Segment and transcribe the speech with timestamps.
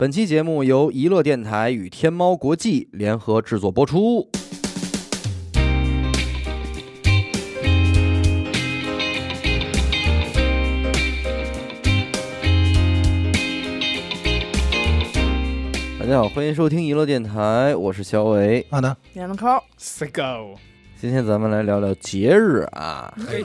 [0.00, 4.26] 本期节目由娱乐电台与天猫国际联合制作播出。
[15.98, 18.64] 大家好，欢迎收听娱乐电台，我是小伟。
[18.70, 19.46] 好的，点个扣
[20.14, 20.58] ，Go，
[20.98, 23.42] 今天咱们来聊聊节日啊，哎，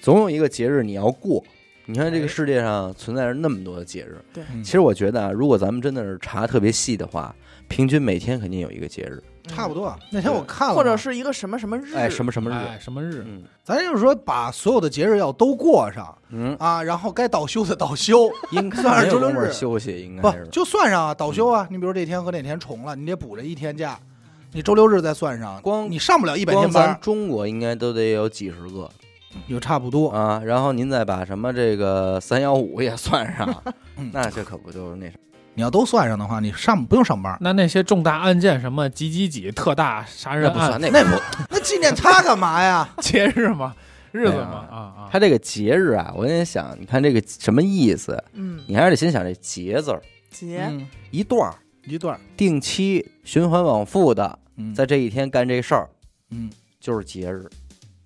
[0.00, 1.44] 总有一个节日你要过。
[1.90, 7.34] 你看这个世界上存在着那么多的节日，对嗯其实我觉得啊，如果咱们真的是查特别细的话，
[7.66, 9.98] 平均每天肯定有一个节日，差不多。
[10.12, 13.24] 那天我看了，或者是一个什么什么日，哎，什么什么日，哎，什么日？
[13.26, 21.66] 嗯咱就是说把所有的节日要都过上嗯，啊，然后该倒休的倒休， 应该算是周六日休息，应该不是就算上啊倒休啊。
[21.70, 23.98] 你比如这天和那天重了，你得补这一天假，
[24.52, 28.90] 你周六日再算上，光你上不了一百光天班，咱中国应该都得有几十个
[29.46, 30.08] 有差不多。
[30.10, 33.62] 啊，然后您再把什么这个三幺五也算上
[33.96, 35.18] 嗯，那这可不就是那什么？
[35.54, 42.88] 你要都算上的话，你上不用上班，那那些重大案件，什么几几几特大杀人那不算，案，那那不那纪念他干嘛呀？
[43.02, 43.74] 节日嘛？
[44.12, 44.66] 日子对吗？
[44.70, 45.18] 啊啊他！
[45.18, 48.16] 这个节日啊，我在想，你看这个什么意思？
[48.32, 55.90] 嗯，你还是得先想这节字儿，节嗯，一段儿一段儿，定期循环往复的，嗯，在这一天干这事儿，
[56.30, 56.48] 嗯，
[56.80, 57.46] 就是节日。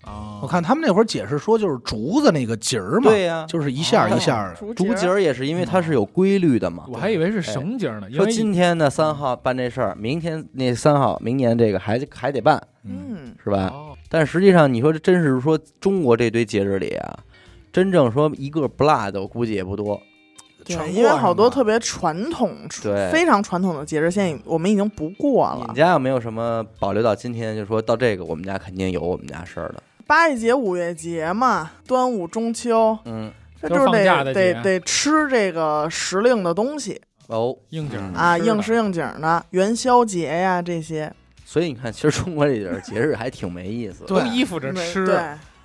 [0.02, 4.54] 啊，我看他们那会儿解释说，就是竹子那个节儿嘛，对呀，就是一下一下的。
[4.54, 6.84] 竹竹节儿也是因为它是有规律的嘛。
[6.88, 13.70] 我还以为是绳节呢，因说今天的三号办这事儿，明天那三号，明年这个还还得办，嗯，是吧？
[13.72, 17.18] 哦但实际上，你说这真是说中国这堆节日里啊，
[17.72, 19.98] 真正说一个不落的，我估计也不多。
[20.64, 25.74] 对，全过因为好多特别传统、对非常传统的节日，现在我们已经不过了你们。
[25.74, 27.56] 家有没有什么保留到今天？
[27.56, 29.82] 就说到这个，我们家肯定有我们家事儿的。
[30.06, 34.54] 八一节、五月节嘛，端午、中秋，嗯，这就是得假的节。
[34.54, 37.00] 得得吃这个时令的东西。
[37.28, 41.12] 哦，应景嗯啊，应时应景的元宵节呀这些。
[41.44, 44.06] 所以你看，其实中国这点儿节日还挺没意思的。
[44.06, 44.20] 对。
[44.20, 45.06] 都依附着吃。
[45.06, 45.16] 对，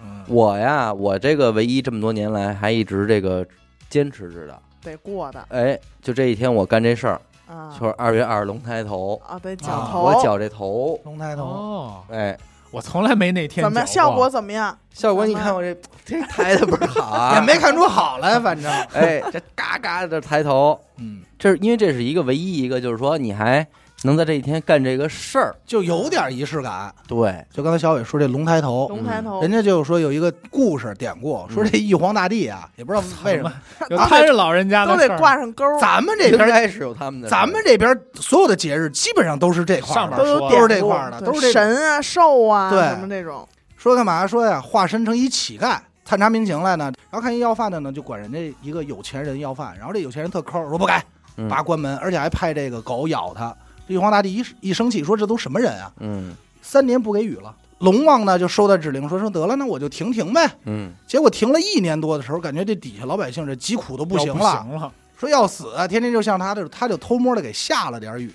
[0.02, 3.46] 嗯，我呀，我这个唯一这么多年来还一直这个
[3.90, 5.46] 坚持着的，得过的。
[5.50, 7.76] 哎，就这一天我干这事儿，啊。
[7.78, 10.04] 就是二月二龙抬头，啊，得啊绞头。
[10.04, 12.38] 我绞这头，龙抬头，哦，哎，
[12.72, 13.88] 我从来没那天怎么样？
[13.88, 14.78] 效果怎么样？
[14.94, 23.66] 效果你看我这这抬的不是好啊， 也没看出好来，反正， 哎，这嘎嘎的抬头，嗯，这是因为这是一个唯一一个，就是说你还
[24.04, 26.94] 能在这一天干这个事儿，就有点仪式感。
[27.08, 29.42] 对，就刚才小伟说这龙抬头，龙抬头。
[29.42, 33.52] 人，家就说有一个故事典故，说这玉皇大帝啊，也不知道为什么，
[33.90, 42.82] 有他是老人家的都得挂上钩，咱们这边，应该是有他们的，咱们这边所有的节日基本上都是这块儿上面说都都是这块儿的都是神啊、兽啊对。
[42.90, 43.48] 什么这种。
[43.78, 44.26] 说干嘛？
[44.26, 46.92] 说呀，化身成一乞丐，探查民情来呢。
[47.10, 50.94] 然后看一要饭的呢，就管人家一个有钱人要饭，然后这有钱人特抠，说不给，
[51.38, 51.48] 嗯。
[51.48, 53.56] 把关门，而且还派这个狗咬他。
[53.88, 55.92] 这玉皇大帝一一生气，说这都什么人啊？
[56.00, 57.56] 嗯三年不给雨了。
[57.80, 60.52] 龙王呢就收到指令，说说得了，那我就停停呗。
[60.66, 68.34] 嗯结果停了一年多的时候，感觉这底下老百姓这疾苦都不行了，行了，说要死啊，天天就像他这，他就偷摸的给下了点雨。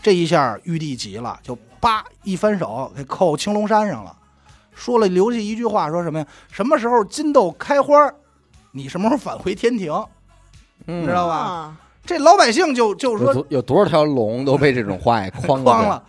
[0.00, 4.16] 这一下玉帝急了，就叭一翻手给扣青龙山上了，
[4.72, 6.26] 说了留下一句话，说什么呀？
[6.50, 8.10] 什么时候金豆开花，
[8.70, 9.92] 你什么时候返回天庭？
[10.86, 11.76] 嗯，知道吧啊，
[12.08, 16.02] 这老百姓就就有说多有多少条龙都被这种话给 框了？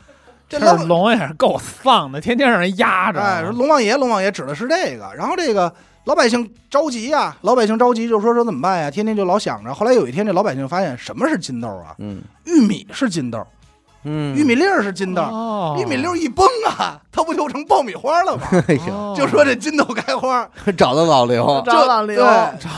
[0.48, 3.20] 这老龙也是够丧的，天天让人压着。
[3.22, 5.72] 哎，说龙王爷，龙王爷指的是这个，然后这个
[6.06, 8.90] 老百姓着急呀、老百姓着急就说说怎么办呀？
[8.90, 9.74] 天天就老想着。
[9.74, 11.94] 后来有一天，这老百姓发现什么是金豆啊？
[11.98, 13.46] 嗯玉米是金豆，
[14.04, 15.76] 嗯，玉米粒儿是金豆，哦。
[15.80, 18.44] 玉米粒儿一崩啊， 它不就成爆米花了吗？
[18.68, 22.26] 哎呦，哦就说这金豆开花， 找到老刘，找老刘，对。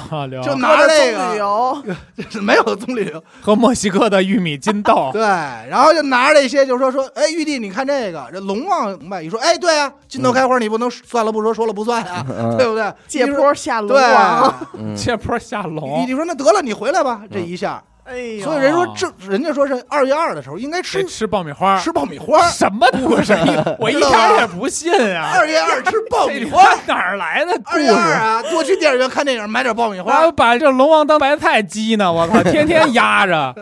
[0.09, 0.41] 赵刘。
[0.41, 12.91] 就拿着这个没有棕榈油，和墨西哥的玉米金豆，对，然后就拿着这些，就说说，哎，玉帝，你看这个，这龙王明白一说，哎，对啊，金豆开花，你不能算了不说，说了不算啊，嗯对不对？
[13.07, 21.80] 借坡下龙对王，嗯切坡下玉龙帝，说那得了，你回来吧，这一下，哎呦，所以人说这，人家说是二月二的时候应该得吃吃爆米花。
[21.80, 23.33] 吃爆米花，什么故事？
[23.80, 25.31] 我一点儿也不信啊！
[25.33, 28.12] 二月二吃爆米花，哪儿来的故二月二事？
[28.12, 30.30] 啊，多去电影院看电影，买点爆米我花。
[30.31, 32.12] 把这龙王当白菜鸡呢！
[32.12, 33.56] 我靠，天天压着。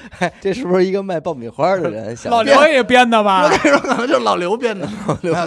[0.40, 2.14] 这是不是一个卖爆米花的人？
[2.16, 2.30] 想？
[2.32, 3.48] 老刘也编的我吧？
[3.62, 4.88] 跟你说，可能就是老刘编的，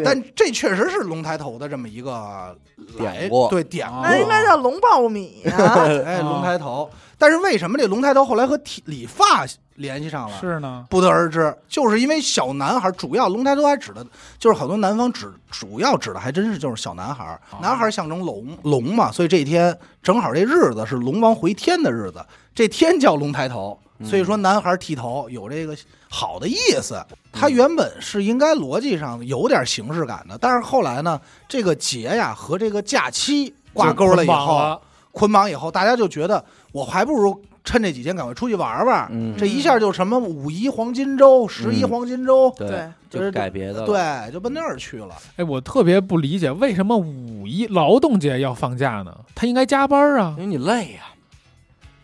[0.04, 2.56] 但这确实是龙抬头的这么一个
[3.00, 4.02] 来典故对典故。
[4.02, 6.90] 那应该叫龙爆米啊，哎，龙抬头。
[7.20, 9.44] 但是为什么这龙抬头后来和体理发
[9.78, 10.38] 联系上了？
[10.40, 14.06] 是呢，不得而知，就是因为小男孩，主要龙抬头还指的，
[14.38, 17.58] 就是好多南方指主要指的还真是就是小男孩，哦。
[17.60, 22.24] 男孩象征龙龙嘛，所以这一天正好这日子是龙王回天的日子，
[22.54, 25.76] 这天叫龙抬头，嗯所以说男孩剃头有这个
[26.10, 27.04] 好的意思。
[27.32, 39.08] 他原本是应该逻辑上有点形式感的，但是后来呢，这个节呀和这个假期挂钩了以后，捆绑以后，大家就觉得我还不如趁这几天赶快出去玩玩。
[39.12, 43.86] 嗯，这一下就什么五一黄金周、十一嗯黄金周，对，就是改别的了。
[43.86, 45.16] 对，就奔那儿去了。
[45.36, 49.16] 哎，我特别不理解为什么五一劳动节要放假呢？
[49.36, 51.02] 他应该加班啊因，为你累呀。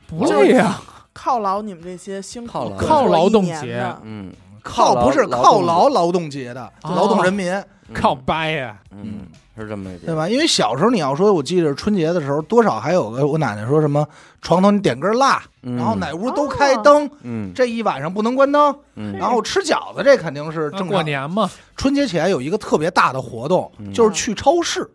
[0.06, 0.80] 不累呀？
[1.14, 3.76] 犒劳你们这些辛苦犒劳动节。
[3.78, 4.00] 的。
[4.04, 4.32] 嗯，
[4.64, 6.94] 靠不是劳犒劳劳动节的哦。
[6.96, 7.66] 劳动人民，嗯。
[7.94, 8.80] 靠掰呀！
[8.92, 9.28] 嗯，
[9.58, 9.98] 是这么个。
[10.00, 10.28] 对吧？
[10.28, 14.08] 因为小时候你要说，我记得春节的时候，多少还有个我奶奶说什么
[14.42, 15.76] 床头你点根蜡，嗯。
[15.76, 17.52] 然后哪屋都开灯，嗯。
[17.54, 21.04] 这一晚上不能关灯，嗯，然后吃饺子，这肯定是正过。
[21.04, 23.92] 年嘛，春节前有一个特别大的活动，嗯。
[23.94, 24.90] 就是去超市。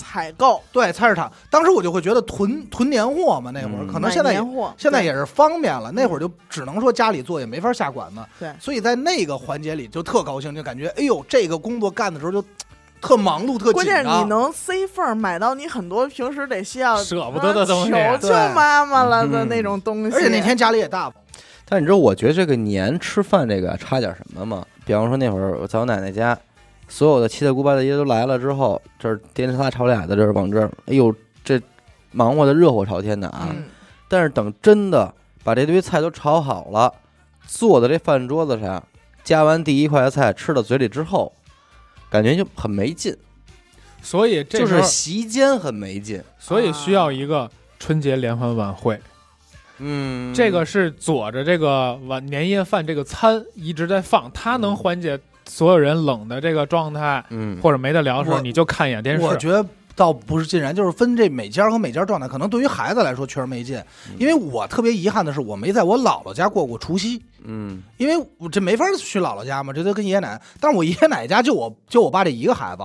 [0.00, 8.20] 采购对菜市场，当时我就会觉得囤囤年货嘛，那会儿嗯可能现在也买年货现在也是方便了，那会儿就只能说家里做，也没法下馆子。
[8.38, 12.42] 对所以在那个环节里就特高兴，就感觉哎呦，这个工作干的时候就
[13.00, 14.08] 特忙碌、特关键是。
[14.08, 20.16] 你能塞缝儿买到你很多平时得需要舍不得的东西啊求求妈妈了的嗯那种东西。
[20.16, 21.12] 而且那天家里也大，
[21.68, 24.64] 但你知道，我觉得这个年吃饭这个差点什么吗？
[24.84, 26.36] 比方说那会儿我在我奶奶家，
[26.90, 31.58] 所有的七大姑八大姨都来了之后，这儿颠着仨炒俩的，这儿往这儿，哎呦，这
[32.10, 33.48] 忙活的热火朝天的啊！
[33.50, 33.64] 嗯，
[34.08, 35.14] 但是等真的
[35.44, 36.92] 把这堆菜都炒好了，
[37.46, 38.82] 坐在这饭桌子上，
[39.22, 41.32] 夹完第一块菜吃到嘴里之后，
[42.10, 43.16] 感觉就很没劲，
[44.02, 46.20] 所以这就是席间很没劲。
[46.40, 47.48] 所以需要一个
[47.78, 49.00] 春节联欢晚会。
[49.78, 59.22] 嗯，这个是佐着这个晚年夜饭这个餐一直在放，它能缓解所有人冷的这个状态，嗯，或者没得聊的时候，你就看一眼电视。
[59.22, 59.64] 我觉得
[59.96, 62.26] 倒不是尽然，就是分这每家和每家状态。
[62.26, 63.76] 可能对于孩子来说确实没劲，
[64.08, 67.22] 嗯因为我特别遗憾的是，我没在我姥姥家过过除夕。
[67.42, 70.40] 嗯因为我这没法去姥姥家嘛，这都跟爷爷奶奶。
[70.60, 72.82] 但是我爷爷奶奶家就我就我爸这一个孩子，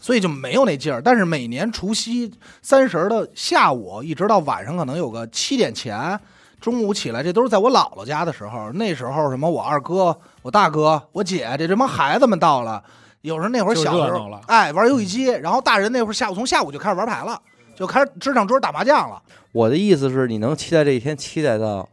[0.00, 1.00] 所以就没有那劲儿。
[1.00, 6.18] 但是每年除夕三十的下午，一直到晚上，可能有个七点前，
[6.62, 8.70] 中午起来，这都是在我姥姥家的时候。
[8.74, 12.80] 那时候什么我二哥、我大哥、我姐这这帮孩子们到了，
[13.22, 17.36] 有时候那会儿就小时候哎，玩游戏机，然后大人那会儿下午从下午就开始玩牌了，
[17.74, 19.20] 就开始支上桌打麻将了。
[19.50, 21.86] 我的意思是，你能期待这一天，期待到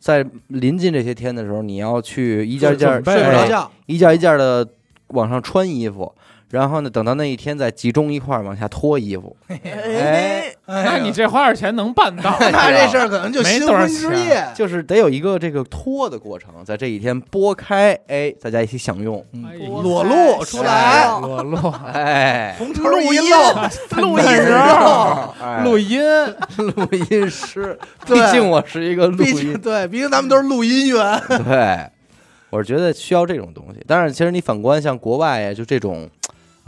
[0.00, 4.66] 在临近这些天的时候，你要去一件一件睡不着哎觉，一件一件的
[5.08, 6.12] 往上穿衣服，
[6.50, 9.36] 然后呢，等到那一天再集中一块儿往下脱衣服。
[9.48, 12.36] 哎，哎那你这花点钱能办到？
[12.38, 14.26] 那这事儿可能就新没多少婚之钱。
[14.26, 14.46] 夜。
[14.54, 19.24] 就是得有一个这个脱的过程，在这一天拨开，哎，大家一起享用，
[19.82, 21.74] 裸露出来，哎裸露。
[21.92, 23.22] 哎，红头录音，
[23.96, 24.58] 录音时
[25.64, 26.00] 录音，
[26.76, 27.28] 录音。
[27.28, 27.76] 师，
[28.06, 31.20] 毕竟我是一个录音，对，毕竟咱们都是录音员。
[31.44, 31.90] 对，
[32.50, 33.84] 我是觉得需要这种东西。
[33.86, 36.08] 但是其实你反观像国外呀，就这种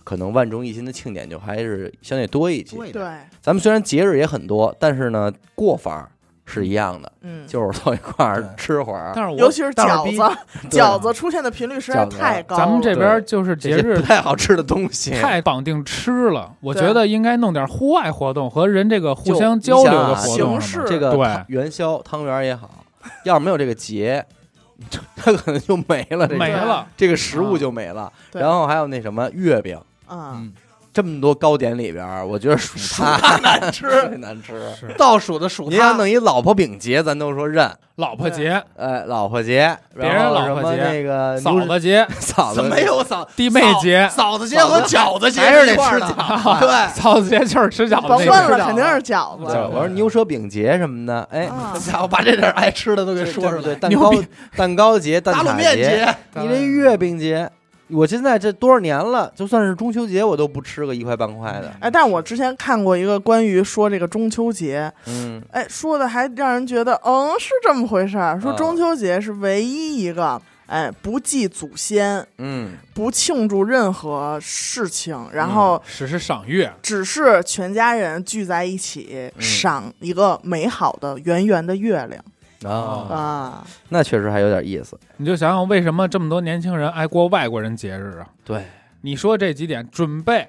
[0.05, 2.77] 可能万众一心的庆典，就还是相对多一些。
[2.93, 3.03] 对，
[3.41, 6.11] 咱们虽然节日也很多，但是呢，过法儿
[6.47, 9.13] 是一样的，嗯，就是凑一块吃会儿。
[9.15, 10.39] 但是我尤其是饺子，
[10.75, 12.65] 饺子出现的频率实在太高了。
[12.65, 20.85] 咱们这边就是节日不太好吃的东西，太绑定吃了，我觉得应该弄点户外活动和人这个互相交流的活动形式。
[20.89, 22.83] 这个对元宵、汤圆也好，
[23.25, 24.25] 要是没有这个节，
[25.17, 28.11] 它可能就没了，这个没了，这个食物就没了。
[28.33, 28.41] 对。
[28.41, 29.79] 然后还有那什么月饼，
[30.11, 30.53] 嗯，
[30.93, 33.87] 这么多糕点里边儿，我觉得 数它难吃，
[34.19, 34.55] 难吃。
[34.97, 37.71] 倒数的数它，您要弄一老婆饼节，咱都说认。
[37.97, 48.27] 老婆节、哎，老婆节，别人老婆节那个嫂子节、嫂子没有嫂弟妹节，嫂子节和饺子节还是得一块儿的吃饺 对，嫂子节就是吃饺子那个。
[48.27, 49.57] 甭问了，肯定是饺对子。
[49.73, 51.73] 我说牛舌饼节什么的，哎，啊。
[51.73, 53.81] 好家伙，把这点爱吃的都给说出对，来。
[53.81, 54.13] 蛋糕
[54.57, 57.51] 蛋糕节、蛋挞打卤面，节，你这月饼节，
[57.89, 61.75] 我现在这多少年了，就算是中秋节，我都不吃个一块半块的。
[61.81, 68.41] 哎，但是我之前看过一个关于说这个中秋节，嗯，哎，说的还让人觉得，嗯，是这么回事儿。
[68.41, 79.43] 说啊中秋节是唯一一个，哎，不祭祖先，嗯，不庆祝任何事情，然后只是赏月，只是全家人聚在一起，嗯。
[79.43, 82.23] 赏一个美好的圆圆的月亮
[82.65, 83.67] 啊，啊。
[83.89, 84.99] 那确实还有点意思。
[85.17, 88.29] 你就想想为什么这么多年轻人爱过外国人节日啊？
[88.45, 88.65] 对，
[89.03, 90.49] 你说这几点准备，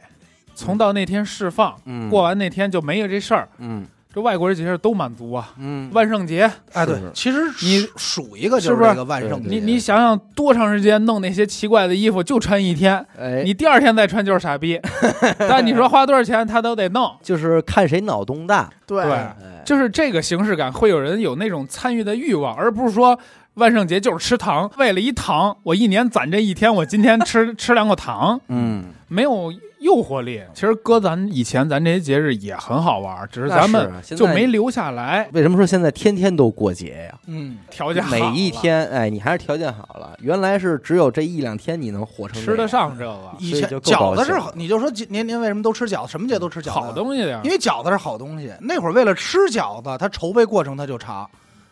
[0.55, 5.53] 从到那天释放，嗯，过完那天就没有这事儿，嗯这外国人节日都满足啊。
[5.59, 8.89] 嗯，万圣节，哎，对，其实你数一个是不是就是？
[8.89, 14.81] 这个万圣节，你你想想多长时间弄那些奇怪的衣服，就穿一天，哎，你第二天再穿就是傻逼。
[15.37, 17.15] 但你说花多少钱，他都得弄。
[17.21, 18.67] 就是看谁脑洞大。
[18.87, 23.19] 对，对哎，就是这个形式感，会有人有那种参与的欲望，而不是说
[23.53, 30.41] 万圣节就是吃糖，为了一糖，我一年攒这一天，我今天吃 吃两口糖，嗯，没有诱惑力。
[30.53, 35.29] 其实搁咱以前，咱这些节日也很好玩，只是咱们就没留下来。
[35.33, 37.19] 为什么说现在天天都过节呀？
[37.27, 40.15] 嗯，条件好每一天，哎，你还是条件好了。
[40.19, 46.69] 原来是只有这一两天你能活成吃得上这个以前饺子是好，你就说您您为什么都吃饺子，什么节都吃饺子？
[46.71, 47.49] 好东西呀因。
[47.51, 48.53] 为饺子是好东西。
[48.61, 51.29] 那会儿为了吃饺子，它筹备过程它就长，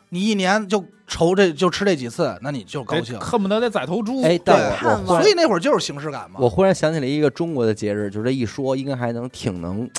[0.09, 3.19] 你一年就愁这就吃这几次，那你就高兴。
[3.19, 4.21] 恨不得得宰头猪。
[4.23, 6.39] 哎，对但我我所以那会儿就是形式感嘛。
[6.39, 9.89] 我忽然想起来一个中国的节日，就是这一说，应该还能挺能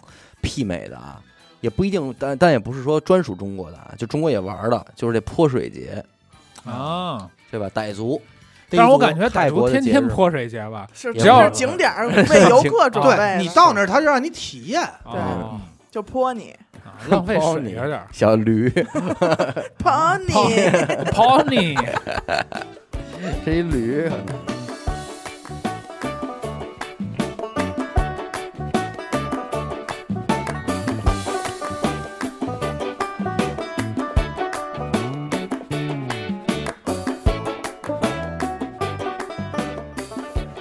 [0.43, 1.21] 媲美的啊，
[1.61, 6.05] 也不一定，但但也不是说专属中国的啊，就中国也玩的，就是这泼水节，
[6.65, 7.29] 啊！
[7.51, 7.71] 对吧？
[7.75, 8.21] 傣族，
[8.69, 14.83] 但是我感觉傣族天天泼水节吧，是只要是景点儿为游客准备对，你到那儿，他就让你体验。
[15.11, 15.61] 对哦
[15.91, 16.68] 就泼你，啊
[17.09, 17.73] 浪费水。
[17.73, 18.07] 有点儿。
[18.13, 18.69] 小驴，
[19.79, 20.35] 泼你，
[21.13, 21.77] 抛你，
[23.45, 24.09] 这一驴，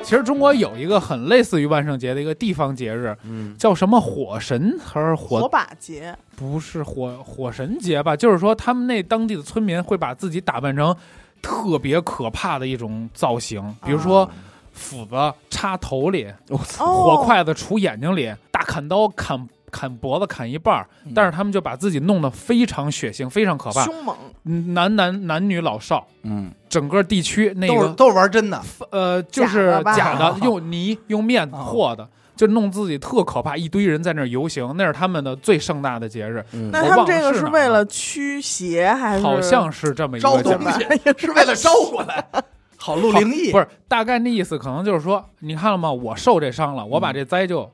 [0.08, 5.42] 其实中国有一个很类似于万圣节的一个地方节日，嗯，叫什么火神还是火？
[5.42, 8.16] 火把节，不是火火神节吧？
[8.16, 10.96] 就是说他们那当地的村民会把自己打扮成
[11.42, 14.30] 特别可怕的一种造型，比如说
[14.72, 19.46] 斧子插头里，我操，哦，火筷子杵眼睛里，大砍刀砍
[19.78, 24.16] 砍脖子砍一半儿，嗯但是他们就把自己弄得非常血腥，非常可怕，凶猛，
[24.46, 32.08] 嗯男男男女老少，嗯，整个地区那个都是都是玩真的，呃就是假的吧假的， 用泥用面哦和的。
[32.36, 39.24] 就弄自己特可怕，一堆人在那儿游行，那是他们的最盛大的节日，嗯那他们这个是哪儿为了驱邪还是？
[39.24, 40.44] 好像是这么一招个。
[40.44, 40.86] 东西
[41.18, 42.24] 是为了招过来，
[42.78, 43.52] 好录灵异。
[43.52, 45.92] 不是，大概那意思可能就是说，你看了吗？
[45.92, 47.68] 我受这伤了，我把这灾就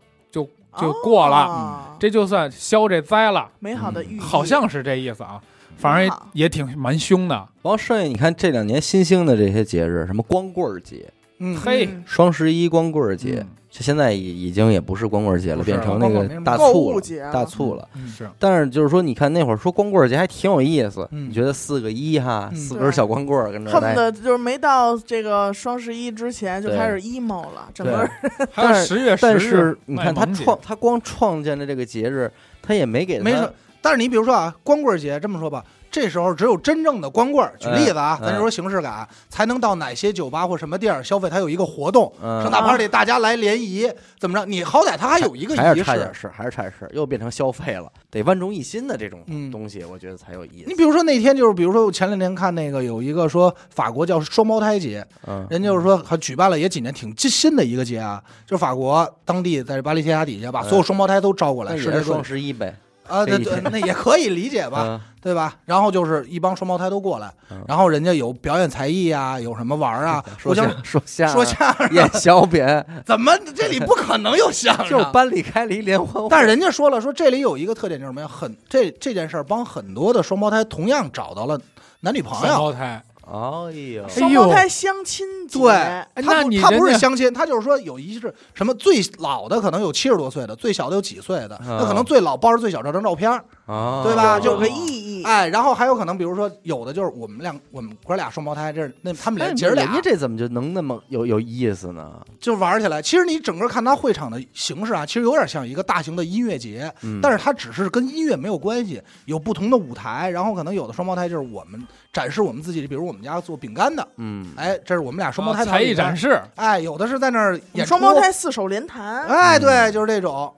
[0.78, 5.42] 就就过了，哦这就算消这灾了，美好的寓意，好像是这意思啊。
[5.76, 7.36] 反正也也挺蛮凶的。
[7.36, 13.46] 然后剩下你看这两年新兴的这些节日，什么光棍节、嗯，嘿嗯双十一光棍节
[13.82, 17.88] 现在已已经也不是光棍节了，变成那个大促了，大促了。
[17.96, 18.08] 嗯。
[18.08, 18.30] 是。
[18.38, 21.30] 但是就是说，你看那会儿说光棍节还挺有意思，嗯。
[21.30, 22.56] 你觉得四个一哈，嗯。
[22.58, 28.08] 四根小光棍儿跟这儿恨不，得就是没到这个双十一之前就开始 emo 了，整个
[28.54, 33.52] 还有十月十但是你看他创，他光创建的这个节日，他也没给他没错。
[33.82, 43.88] 但是你比如说啊，光棍节这么说吧，这时候只有真正的光棍儿，举例子啊，嗯咱就说形式感，才能到哪些酒吧或什么地儿消费，它有一个活动，嗯盛大 party，大家来联谊，
[44.20, 44.44] 怎么着？
[44.48, 46.12] 你好歹它还有一个仪式还是差点。
[46.12, 50.66] 事，还是差点事，又变成消费了，得万众一心的这种嗯东西，我觉得才有意思。
[50.66, 55.06] 你比如说那天就是，比如说我前两天看那个有一个说法国叫双胞胎节，
[55.48, 62.76] 人家就是说还举办了也几年挺新的一个节啊，就是法国当地在巴黎铁塔底下把所有双胞胎都招过来，是双十一呗，
[63.08, 65.56] 啊，对对，那也可以理解吧，嗯对吧？
[65.66, 72.62] 然后就是一帮双胞胎都过来嗯，然后人家有表演才艺啊，有什么玩儿啊， 说相说相说相声，演小品，
[73.06, 74.88] 怎么这里不可能有相声？
[74.92, 78.28] 就是班里开了一联欢会，但是人家说了，说这里有一个特点就是什么呀？
[78.28, 81.58] 很这这件事儿帮很多的双胞胎同样找到了
[82.02, 82.60] 男女朋双友。
[82.60, 94.40] 胞胎，哎呦，双胞胎相亲节，对，哎他那不他不是相亲，他就是说有一是什么最老的可能有七十多岁的，最小的有几岁的，啊那可能最老抱着最小这张照片儿，啊，对吧？
[94.40, 95.24] 就有个意义。
[95.24, 99.86] 哎，然后还有可能比如说有的就是我们俩我们哥俩双胞胎，这是那他们哎俩姐儿俩。
[99.86, 102.12] 人家这怎么就能那么有有意思呢？
[102.42, 103.02] 就玩起来。
[103.02, 119.26] 其实你整个看他会场的形式啊，其实有点像一个大型的音乐节，嗯，但是它只是跟音乐没有关系，有不同的舞台，然后可能有的双胞胎就是我们展示我们自己，比如我们家做饼干的，嗯，哎，这是我们俩双胞胎啊才艺展示，示，哎，有的是在那儿演双胞胎，四手联弹。
[119.26, 120.54] 哎，嗯对，就是这种，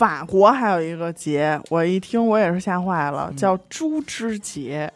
[0.00, 3.36] 法国还有一个节，我一听我也是吓坏了，嗯。
[3.36, 4.90] 叫猪之节，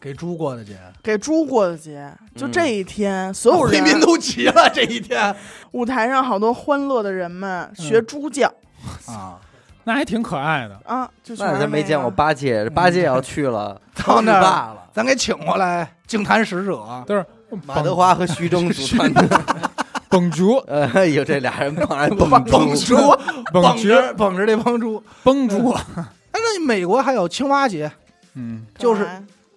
[0.00, 2.08] 给猪过的节，给猪过的节。
[2.36, 5.34] 就嗯这一天，所有人回民都齐了这一天。
[5.72, 8.46] 舞台上好多欢乐的人们学猪叫。
[9.08, 9.40] 啊，
[9.82, 10.80] 那还挺可爱的。
[10.84, 14.88] 啊，就全那是咱没见过八戒，八戒要去了，到那儿大了。
[14.92, 17.26] 咱给请过来净坛使者，都是
[17.66, 19.40] 马德华和徐峥组团的，
[20.08, 22.44] 蹦竹，哎呦，这俩人往上 蹦蹦
[22.76, 25.02] 猪，蹦绷猪，着绷着这帮猪。
[25.22, 27.90] 蹦猪，哎，那美国还有青蛙节，
[28.34, 29.06] 嗯，就是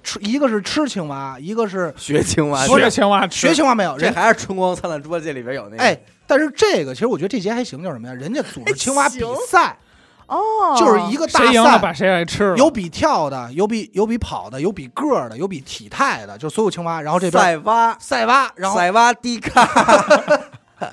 [0.03, 4.13] 吃一个是吃青蛙，一个是学青蛙，学青蛙学青蛙没有人。
[4.13, 5.83] 这还是《春光灿烂猪八戒》里边有那个。
[5.83, 8.13] 哎，但是这个其实我觉得这节还行，就是什么呀？
[8.13, 9.77] 人家组织青蛙比赛，
[10.27, 10.39] 哦，
[10.77, 12.57] 就是一个大谁赢了赛，把谁给吃了。
[12.57, 17.01] 有比跳的，有比有比跑的，有比个儿的，有比体态的，就所有青蛙。
[17.01, 19.65] 然后这边塞蛙，赛蛙，然后塞蛙迪卡，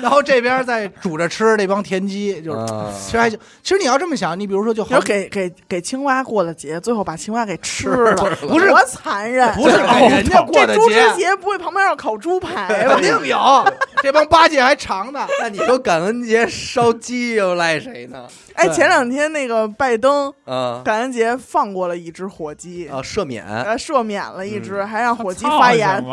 [0.00, 2.58] 然后这边再煮着吃，这帮田鸡就是。
[2.58, 9.52] 啊其实还行，其实你要这么想，你比如说就好比如，给给给青蛙过了节，最后把青蛙给吃了，不是多残忍！
[9.54, 13.02] 不是给人家过的这猪之节，节不会旁边要烤猪排吧肯？
[13.02, 13.64] 定有，
[14.02, 15.26] 这帮八戒还长呢。
[15.40, 18.26] 那你说感恩节烧鸡又赖谁呢？
[18.54, 26.04] 哎，前两天那个拜登啊感恩节放过了一只火鸡，啊，赦免呃，赦免了一只，嗯还让火鸡操发言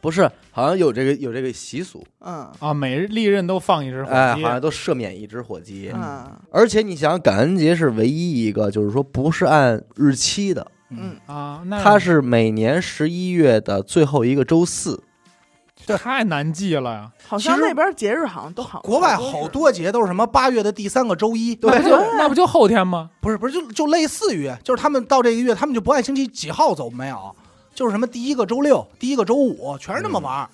[0.00, 5.90] 不是，好像有这个有这个习俗，嗯啊，每历任都放一只火哎，鸡好，像都赦免一只火鸡。
[5.94, 15.02] 嗯而且你想想，感恩节是唯一一个，就是说不是按日期的，嗯，啊，那它是每年十一月的最后一个周四。
[15.84, 17.10] 这太难记了呀。
[17.26, 23.10] 好像那边节日好像都好，国外好多节都是什么八月的第三个周一，那不就那不就后天吗？
[23.20, 27.34] 不是不是，就就类似于，就是他们到这个月，他们就不按星期几号走，没有，
[27.74, 30.48] 就是什么第一个周六、第一个周五，全是那么玩儿。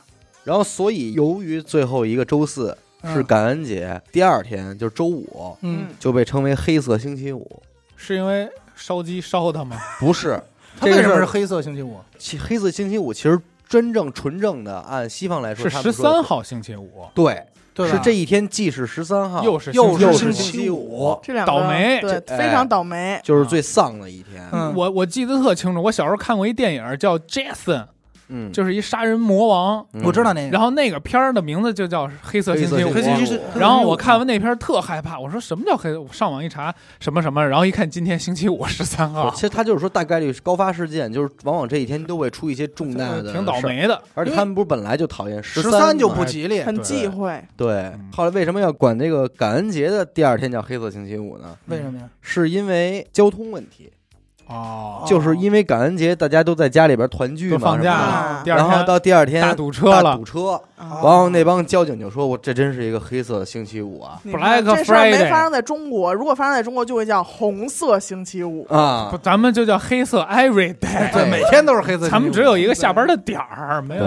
[0.49, 2.69] 然后，所以由于最后一个周四
[3.05, 7.63] 是嗯感恩节，第二天就是周五，嗯，就被称为黑色星期五。
[7.97, 9.77] 是因为烧鸡烧的吗？
[10.01, 10.41] 不是，
[10.81, 11.99] 它为这个是什么是黑色星期五？
[12.17, 13.39] 其黑色星期五其实
[13.69, 23.21] 真正纯正的，按西方来说是十三号星期五，对，对是这一天既是十三号，又是又又星期五是星期五，这两个倒霉对，非常倒霉。
[23.23, 24.49] 就是最丧的一天。
[24.51, 27.85] 嗯我我记得特清楚，我小时候看过一电影叫《Jason》，
[28.29, 30.51] 嗯，就是一杀人魔王，嗯我知道那个。
[30.51, 33.09] 然后那个片儿的名字就叫《黑色星期五黑色》。
[33.17, 35.97] 星期五然后我看完那片儿特害怕，我说什么叫黑？
[35.97, 43.61] 我上网一查什么什么，然后一看今天星期五十三号其，实他就是说大概率是高发事件，就是往往这一天都会出一些重大的， 挺倒。
[43.63, 44.01] 霉的。
[44.15, 51.57] 而且他们不是本来就讨厌十三三就不吉利，很忌讳，对嗯，后来为什么要管这个感恩节的第二天叫黑色星期五呢？
[51.67, 52.09] 为什么呀？
[52.21, 53.91] 是因为交通问题，
[54.49, 55.05] 哦。
[55.07, 58.05] 就是因为感恩节大家都在家里边团聚嘛，放假是吧？
[58.05, 60.17] 啊了，第二天然后到第二天大堵车了。
[60.17, 61.01] 堵，车，啊。
[61.03, 64.21] 然后那帮交警就说：“我这真是一个黑色的星期五啊。
[64.25, 68.67] 这事儿没发生在中国，如果发生在中国，就会叫红色星期五。
[68.69, 69.09] 啊。
[69.11, 71.13] 不，咱们就叫黑色 every day。
[71.13, 72.11] 对，每天都是黑色星期五。
[72.11, 74.05] 咱们只有一个下班的点儿，没！”有。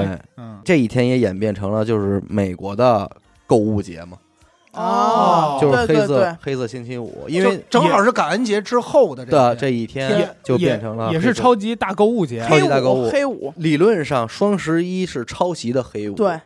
[0.63, 3.10] 这一天也演变成了就是美国的
[3.47, 4.17] 购物节嘛，
[4.73, 6.07] 哦就是黑色对。
[6.07, 16.39] 对对黑色星期五，因为正好是感恩节之后的这的这一天就变成了也是超级大购物节超级大购物，黑五，理论上双十一是抄袭的黑五，对，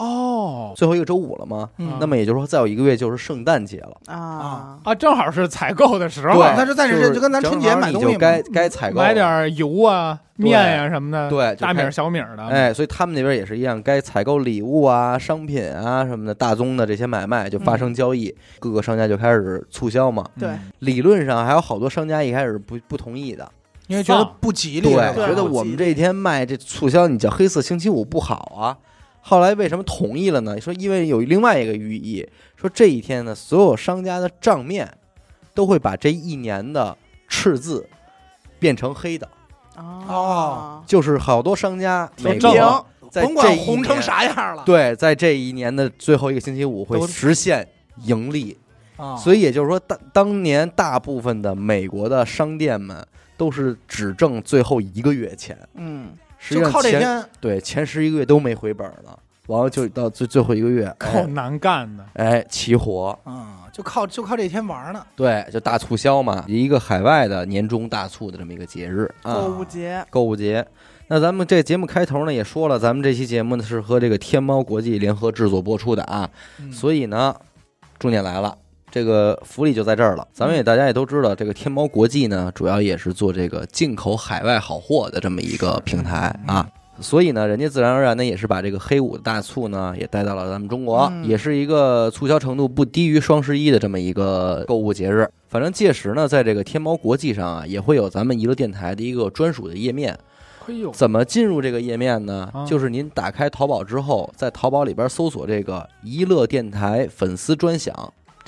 [0.00, 0.72] 哦。
[0.74, 1.68] 最后一个周五了吗？
[1.78, 1.96] 嗯。
[2.00, 3.92] 那么也就是说，再有一个月就是圣诞节了。
[4.06, 20.24] 啊，啊，正好是采购的时候，对，那就在这是就跟咱春节买东西嘛正好你就该该采购买点油啊、面呀什么的，对就大米儿小米儿的，哎，所以他们那边也是一样，该采购礼物啊、商品啊什么的，大宗的这些买卖就发生交易，各个商家就开始促销嘛。
[20.36, 20.40] 嗯。
[20.40, 20.50] 对。
[20.78, 23.46] 理论上还有好多商家一开始不不同意的，
[23.86, 28.76] 因为觉得不吉利，觉得我们这一天卖这促销，你叫黑色星期五不好啊。
[29.20, 30.60] 后来为什么同意了呢？
[30.60, 34.92] 说因为有另外一个寓意，说这一天呢，所有商家的账面
[35.54, 36.96] 都会把这一年的
[37.28, 37.88] 赤字
[38.58, 39.28] 变成黑的，
[39.76, 47.66] 哦，就是好多商家美挣国了在甭管这一红成年啥样了，对，在这一年的最后一个星期五会都实现
[48.04, 48.56] 盈利，
[48.96, 53.06] 啊，所以也就是说，当当年大部分的美国的商店们
[53.36, 56.10] 都是只挣最后一个月钱，嗯，
[56.48, 62.04] 就靠这天，对前十一个月都没回本了，完了就到最最后一个月，够哎难干的。
[62.14, 65.04] 哎齐活，啊，就靠就靠这天玩呢。
[65.14, 70.66] 对，就大促销嘛，一个海外的年终大促的这么一个节日购啊，物节，购物节。
[71.08, 77.34] 那咱们这节目开头呢也说了，咱们这期节目呢是和这个天猫国际联合制作播出的啊，嗯所以呢，
[77.98, 78.56] 重点来了，
[78.90, 80.26] 这个福利就在这儿了。
[80.32, 86.68] 咱们也大家也都知道，这个天猫国际呢，主要也是做这个进口海外好货的这么一个平台啊。
[87.00, 95.26] 所以呢，人家自然而然的也是把这个黑五的大促呢，也带到了咱们中国，嗯也是一个促销程度不低于双十一的这么一个购物节日。
[95.48, 100.18] 反正届时呢，在这个天猫国际上啊，也会有咱们娱乐电台的一个专属的页面。
[100.92, 102.64] 怎么进入这个页面呢啊？
[102.64, 107.92] 就是您打开淘宝之后，在淘宝里边搜索这个“娱乐电台粉丝专享”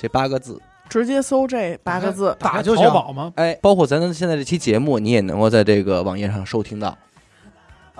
[0.03, 3.31] 这八个字，直接搜这八个字，打就行淘宝吗？
[3.37, 6.97] 哎，包括咱的现在这期节目，你也能够在这个网页上收听到。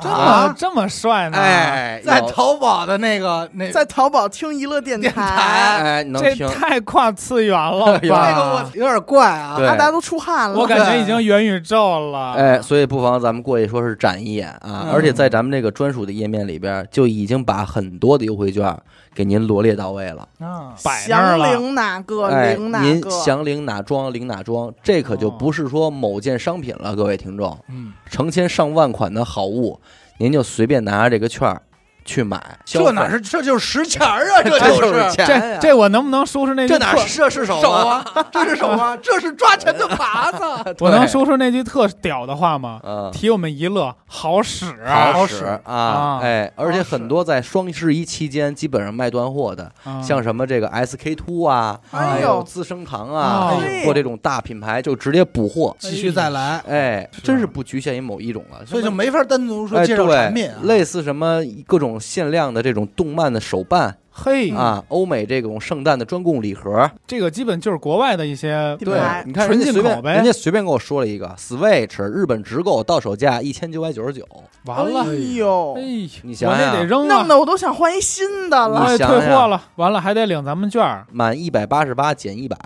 [0.02, 1.38] 这啊么这么帅呢？
[1.38, 8.10] 哎，在淘宝的那个那在淘宝听娱乐电电台哎，能这听太跨次元了吧 这？
[8.10, 9.58] 个我有点怪啊。
[9.60, 10.60] 大家都出汗了。
[10.60, 12.34] 我感觉已经元宇宙了。
[12.34, 18.76] 哎，所以不妨咱们过去说是展一眼啊，嗯而且在咱们这个专属的页面里边，就已经把很多的优惠券
[19.14, 20.28] 给您罗列到位了。
[20.40, 29.80] 啊，摆那儿详了，领哪个哎，领哪您个，想领哪装领哪装，这可就哦不是说某件商品了，各位听众，嗯，成千上万款的好物，
[30.18, 31.62] 您就随便拿着这个券儿
[32.06, 38.06] 去买，这哪是这就是实钱儿啊，这 这就是这这我能不能说出那句这哪是这是手手啊？
[38.14, 40.76] 啊， 这是手啊，这是抓钱的耙子。
[40.84, 42.80] 我能说出那句特屌的话吗？
[42.84, 43.10] 嗯。
[43.14, 45.12] 提我们一乐，好使啊！
[45.14, 46.20] 好使啊啊！
[46.22, 58.66] 哎，而且很多在双十一期间基本上卖断货的，啊像什么这个 SK two 啊，哎还有呦资生堂啊，哎呦或这种大品牌就直接补货，继续再来，哎，真是不局限于某一种了。
[58.66, 64.52] 所以就没法单独说哎，介绍产品类似什么各种限量的这种动漫的手办嘿。
[64.52, 70.14] 啊，欧美这种圣诞的专供礼盒，这个基本就是国外的一些对你看纯人家随便进口呗。
[70.14, 74.24] 人家随便跟我说了一个 Switch 日本直购到手价一千九百九十九，
[74.66, 75.74] 完了，哎呦。
[75.78, 75.82] 哎，，
[76.24, 76.88] 你想想！
[76.88, 78.82] 弄得我都想换一新的了。
[78.82, 82.58] 你哎，想想退货了，完了还得领咱们券儿，满一百八十八减一百，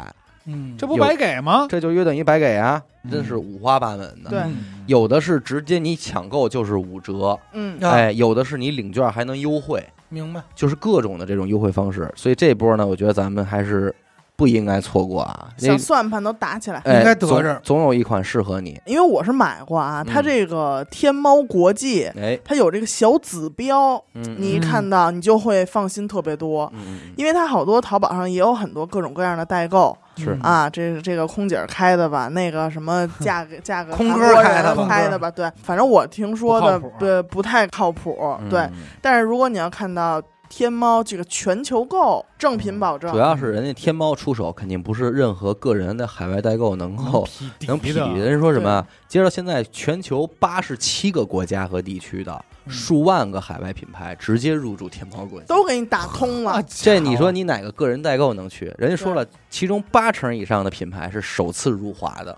[0.48, 1.68] 嗯，这不白给吗？
[1.70, 4.30] 这就约等于白给啊，嗯真是五花八门的。
[4.30, 4.56] 对嗯
[4.88, 10.42] 有的是直接你抢购就是五折，嗯，啊哎，有的是你领券还能优惠，明白。
[10.56, 12.10] 就是各种的这种优惠方式。
[12.16, 13.94] 所以这波呢，我觉得咱们还是
[14.38, 15.50] 不应该错过啊。
[15.60, 16.80] 那小算盘都打起来。
[16.86, 18.80] 哎应该得着总有一款适合你。
[18.86, 26.72] 因为我是买过啊，它嗯这个天猫国际，哎，它有这个小紫标，嗯，你一看到你就会放心特别多。
[26.74, 38.60] 嗯因为它好多淘宝上也有很多各种各样的代购是嗯啊，这个这个空姐儿开的吧，那个什么价格价格空哥开的吧开的吧，对，反正我听说的不不不太靠谱，对。
[38.62, 48.20] 嗯但是如果你要看到天猫这个全球购正品保证，主要是人家天猫出手，肯定不是任何个人的海外代购能够匹敌能匹的敌。
[48.20, 48.88] 人说什么啊？
[49.08, 55.46] 接着现在全球八十七个国家和地区的嗯数万个海外品牌直接入驻天猫国际。
[55.48, 58.74] 都给你打通了啊，这你说你哪个个人代购能去？
[58.78, 62.38] 人家说了，其中八成以上的品牌是首次入华的，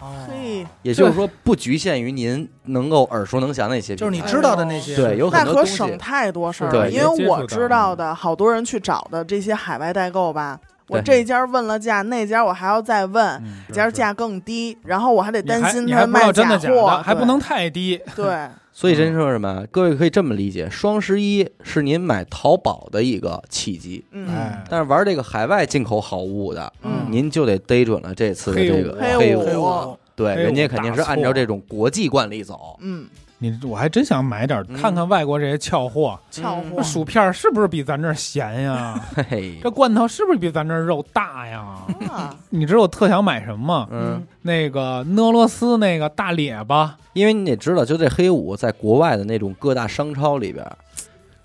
[0.00, 18.00] 哦嘿，也就是说不局限于您能够耳熟能详的一些品牌，就是你知道的那些，对有那很多东西可省太多事儿了，因为我知道的好多人去找的这些海外代购吧，我这家问了价，那家我还要再问，嗯这家价更低，然后我还得担心他卖道真的假货，还不能太低。
[18.14, 19.66] 对， 所以真说什么？
[19.72, 26.92] 各位可以这么理解：双十一是您买淘宝的一个契机，嗯，哎，但是玩这个海外进口好物的，嗯。
[27.10, 29.98] 您就得逮准了这次的这个黑五。
[30.14, 32.78] 对，人家肯定是按照这种国际惯例走。
[32.80, 33.08] 嗯，
[33.38, 36.18] 你我还真想买点看看外国这些俏货。
[36.30, 39.00] 俏嗯货，这薯片是不是比咱这儿咸呀？
[39.14, 41.64] 嘿嘿，这罐头是不是比咱这儿肉大呀？
[42.10, 43.88] 啊，你知道我特想买什么吗？
[43.90, 50.66] 嗯，那个俄罗斯那个大列巴，因为你得知道，就这黑五在国外的那种各大商超里边，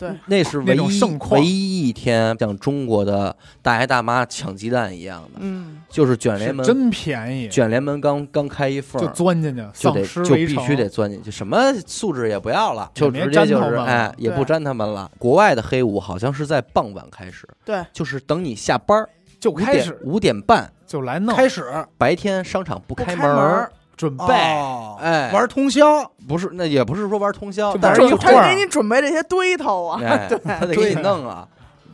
[0.04, 9.12] 对，那是唯一盛唯一一天像中国的大爷大妈抢鸡蛋一样的，嗯，就是卷帘门，真便宜，卷帘门刚刚开一缝就儿。
[9.13, 15.10] 钻进去，就得就必须得钻进去，什么素质也不要了，就直接就是哎，也不对沾他们了。
[15.18, 19.92] 国外的黑五好像是在傍晚开始，对，就是等你下班儿五就开始。
[19.92, 21.63] 点五点半，就来弄，开始
[21.98, 24.34] 白天商场不不开开门准备。
[24.34, 24.98] 哦。
[25.02, 30.40] 哎玩通宵，不是那也不是说玩通宵，但是玩一会儿他给你准备这些堆头啊，哎， 对。
[30.40, 31.48] 他得给你弄啊。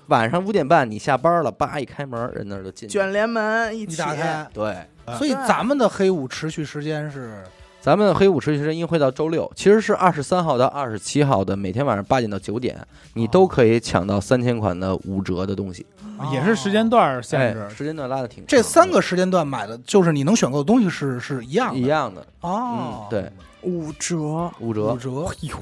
[0.08, 2.94] 晚上五点半你下班了，叭一开门，人那儿就进去。
[2.94, 4.76] 卷帘门一打开，对，
[5.18, 7.44] 所以咱们的黑五持续时间是？
[7.82, 12.78] 咱们的黑五持续时间应会到周六，其实是二十三号到二十七号的每天晚上八点到九点，
[13.14, 15.86] 你都可以抢到三千款的五折的东西。
[16.32, 18.48] 也是时间段儿限哎制，时间段拉的挺长的。
[18.48, 24.98] 这三个时间段买的，就是你能选购的东西是是一样的一样的，哦嗯，，对，五折，五折五。
[24.98, 25.58] 折，哎呦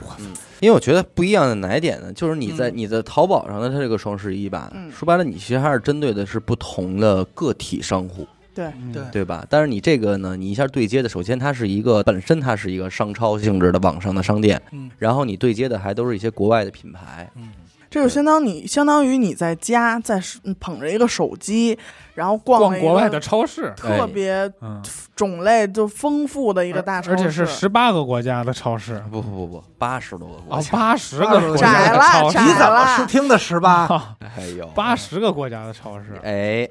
[0.60, 2.12] 因为我觉得不一样的哪一点呢？
[2.14, 9.46] 就是你在嗯你的淘宝上的它这个双十一吧，嗯说白了，你其实还是针对的是不同的个体商户，对，嗯对对吧？
[9.50, 17.50] 但是你这个呢，你一下对接的，首先它是一个本身它是一个商超性质的网上的商店，嗯然后你对接的还都是一些国外的品牌，嗯，
[17.90, 21.78] 这就相当你相当于你在家在手捧着一个手机，
[22.16, 24.82] 然后逛一个逛国外的超市，哎特别嗯，
[25.16, 32.38] 种类就丰富的一个大超市，而且是十八个国家的超市，不不不不，八十多个国哦，家，八十个个国家窄了的超市。
[32.38, 33.88] 窄你怎么是听的十八？
[34.38, 36.68] 哎呦，八十个国家的超市，哎，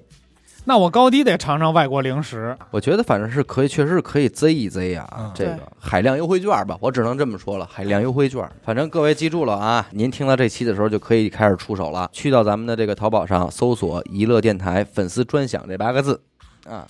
[0.68, 2.56] 那我高低得尝尝外国零食。
[2.72, 8.44] 我觉得反正是可以，确实是可以 Z 一 Z 啊这个海量优惠券吧，我只能这么说了，海量优惠券。
[8.64, 16.20] 反正各位记住了啊，您听到这期的时候就可以开始出手了，去到咱们的这个淘宝上搜索“娱乐电台粉丝专享”这八个字
[16.68, 16.84] 啊。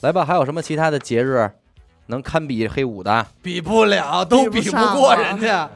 [0.00, 1.50] 来吧，还有什么其他的节日
[2.06, 3.26] 能堪比黑五的？
[3.42, 5.68] 比不了，都比不过人家。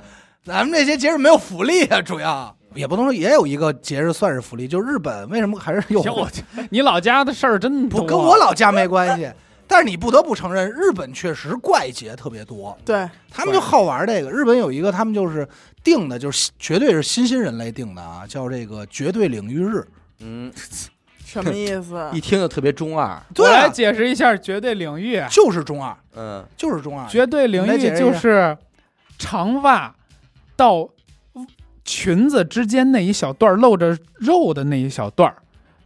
[0.44, 6.28] 咱们这些节日没有福利啊，主要也不能说也有一个节日算是福利，就日本为什么还是有，我，
[6.70, 9.30] 你老家的事儿真多，不跟我老家没关系。
[9.70, 14.30] 但是你不得不承认，日本确实怪节特别多，对，他们就好玩这个。
[14.30, 15.46] 日本有一个，他们就是
[15.84, 19.86] 定的，就是绝对是新兴人类定的啊，叫这个绝对领域日。
[20.20, 20.50] 嗯，
[21.22, 22.08] 什么意思？
[22.14, 23.08] 一听就特别中二。
[23.08, 25.22] 我来对啊，解释一下绝对领域。
[25.30, 27.06] 就是中二，嗯，就是中二。
[27.06, 28.56] 绝对领域就是
[29.18, 29.94] 长袜
[30.56, 30.88] 到
[31.88, 35.34] 裙子之间那一小段露着肉的那一小段，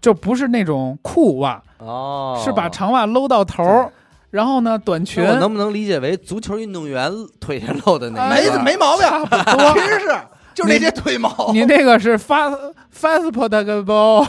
[0.01, 3.93] 就不是那种裤袜，哦，是把长袜搂到头儿，
[4.31, 5.25] 然后呢短裙。
[5.25, 9.07] 我能不能理解为足球运动员腿上露的那没没毛病，
[9.75, 10.17] 其实是
[10.55, 11.51] 就是那些腿毛。
[11.53, 12.57] 你那个是 fast
[13.01, 14.25] fastportable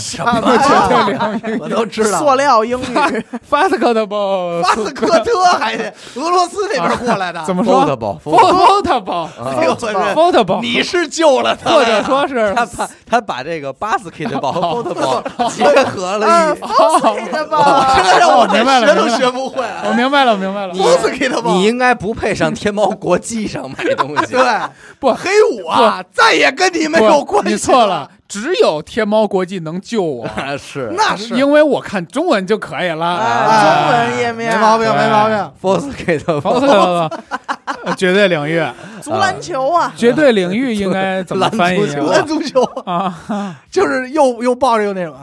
[0.00, 1.40] 什么绝对呀？
[1.44, 2.18] 领域我都知道。
[2.18, 17.96] 塑料英语，fastportable 巴斯科特还得俄罗斯那边过来的，怎么说？Football foldable 哎呦我这 foldable，你是救了他，或者说是 他把他把这个 basketball 和 football 结合了啊一，放的吧？
[17.96, 19.62] 真的让我哦明白了学都学不会。
[19.88, 20.74] 我明白了，我明白了。
[20.74, 24.26] 波斯给他吧，你应该不配上天猫国际上买东西。
[24.32, 24.44] 对。
[24.98, 27.50] 不黑五啊，再也跟你没有关系。
[27.50, 30.92] 你错了，，只有天猫国际能救我，啊， 是。
[30.96, 31.34] 那是。
[31.34, 33.16] 因为我看中文就可以了。
[33.16, 35.52] 哎，中文页面没毛病，没毛病。
[35.60, 37.10] Force 给的 Force，
[37.96, 38.62] 绝对领域，
[39.00, 41.86] 足篮球啊，绝对领域应该怎么翻译？
[42.26, 42.62] 足球。
[42.84, 43.14] 啊，
[43.70, 45.14] 就是又又抱着又那种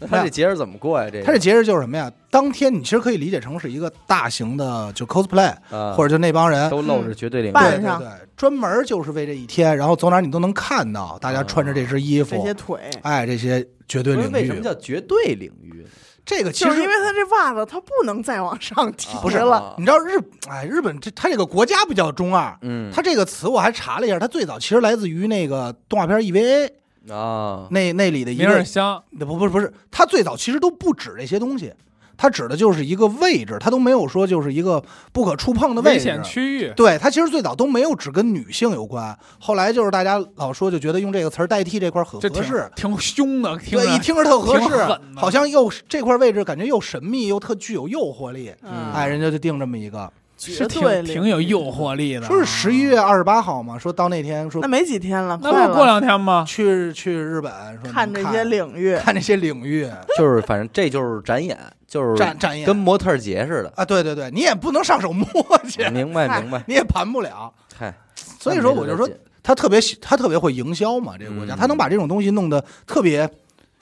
[0.00, 0.06] 啊。
[0.08, 1.08] 他这节日怎么过呀？
[1.10, 2.10] 这他这节日就是什么呀？
[2.30, 6.68] 当天你其实可以理解成是一个大型的就 cosplay，啊或者就那帮人。
[6.70, 7.54] 都露着绝对领域。
[7.54, 14.62] 扮上对对对，专门就是为这一天，然后走哪儿你都能看到大家穿着这身衣服这，些腿，哎，这些绝对领不是为什么。
[14.62, 15.86] 叫绝对领域？
[16.24, 19.74] 这个其实就是因为他这袜子它不能再往上提啊不是了。
[19.78, 20.10] 你知道日
[20.46, 26.68] 哎日本这他这个国家比较中二，嗯，它这个词我还查了一下，他最早其实来自于那个动画片 EVA
[27.10, 31.72] 啊，那那里的一个，香，不不是不是，它最早其实都不指这些东西，
[32.16, 36.22] 它指的就是一个位置，它都没有说就是一个不可触碰的位置危险。
[36.22, 52.28] 区域，对，它其实最早都没有只跟女性有关，后来就是大家老说就觉得用这个词儿代替这块儿很这挺合适，挺凶的，听对，着一听着特合适狠，的好像又这块位置感觉又神秘又特具有诱惑力，嗯哎，人家就定这么一个，是绝对挺挺有诱惑力的啊。
[52.28, 56.44] 说是十一月二十八号嘛，说到那天说那没几天了，快那不过，两天吗？
[56.46, 63.72] 去去日本说看这些领域， 看这些领域 就是反正这就是展演，就是展展演跟模特儿节似的。
[63.76, 65.26] 啊，对对对，你也不能上手摸
[65.68, 67.92] 去，明白明白，你也盘不了，嗨，
[68.38, 69.08] 所以说我就说
[69.42, 73.28] 他特别喜他特别会营销嘛，这个国家嗯他能把这种东西弄得特别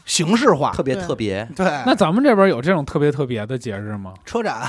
[0.05, 1.47] 形式化，特别特别。
[1.57, 4.15] 对，那咱们这边有这种特别特别的节日吗？
[4.25, 4.63] 车展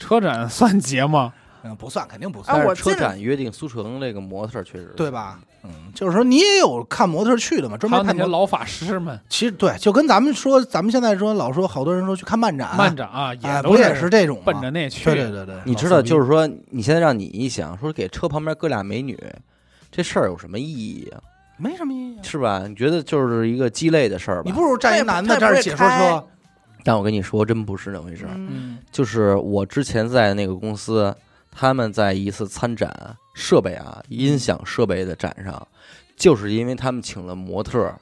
[0.00, 1.32] 车展算节吗？
[1.62, 5.10] 嗯不算，肯定不算，但是车展约定苏成这个模特儿确实对？
[5.10, 5.38] 吧？
[5.62, 8.22] 嗯，就是说你也有看模特去的嘛，专门看模。
[8.22, 15.04] 那些老法师们，其实对，就跟咱们说，咱们现在说老说好多人说去看漫展，漫展啊，哎也都不也是这种吗奔着那去。
[15.04, 19.22] 对对对对，你知道，就是是说，你现在让你一想，说给车旁边搁俩美女，
[19.90, 21.20] 这事儿有什么意义啊？
[21.58, 22.22] 没什么意义啊。
[22.22, 22.64] 是吧？
[22.66, 24.44] 你觉得就是一个鸡肋的事儿吧？
[24.46, 26.24] 你不如站一男的他也不站解说车，
[26.84, 28.32] 但我跟你说，真不是那回事儿。
[28.34, 31.14] 嗯，嗯，就是我之前在那个公司，
[31.50, 35.66] 他们在一次参展设备啊，音响设备的展上，
[36.16, 37.98] 就是因为他们请了模特儿，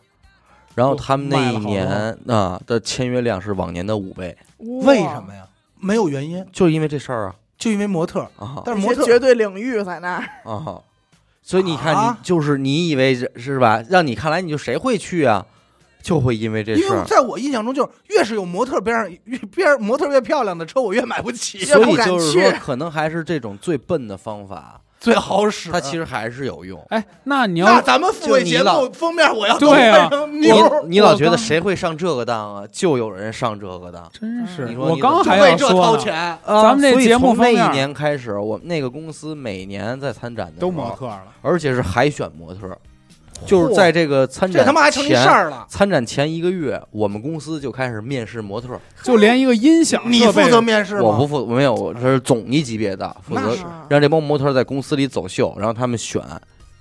[0.74, 5.46] 然后他们那一年啊的签约量是往年的五倍，为什么呀？
[5.80, 8.20] 没有原因，就是因为这事儿啊就因为模特。
[8.36, 10.80] 啊但是模特绝对领域在那儿，啊！
[11.42, 13.82] 所以你看，啊你就是你以为是是吧？
[13.88, 15.46] 让你看来，你就谁会去啊？
[16.02, 25.70] 就会因为这因事儿，为在我印象中，就是越是有模特边上 越边模特越漂亮的车，我越买不起，所以就是说，可能还是这种最笨的方法， 最好使。
[25.70, 26.82] 它其实还是有用。
[26.90, 32.64] 哎，那你要那要咱们付费节就你目封面，我要对换成你妞儿，你老觉得谁会上这个当啊？
[32.72, 34.10] 就有人上这个当。
[34.12, 36.14] 真是你，说我你怎么就刚还为这钱。
[36.14, 42.76] 啊咱们这所以节目从那一年开始，我们那个公司每年在参展的时候都模，特了，而且是海选模特，
[43.46, 45.66] 就是在这个参展这他妈还成事儿了。
[45.68, 48.68] 参展前一个月，我们公司就开始面试模特。
[49.02, 51.02] 就连一个音响你负设备责面试吗？
[51.02, 53.56] 我不负，没有，我这是总一级别的，负责
[53.88, 56.22] 让这帮模特在公司里走秀，然后他们选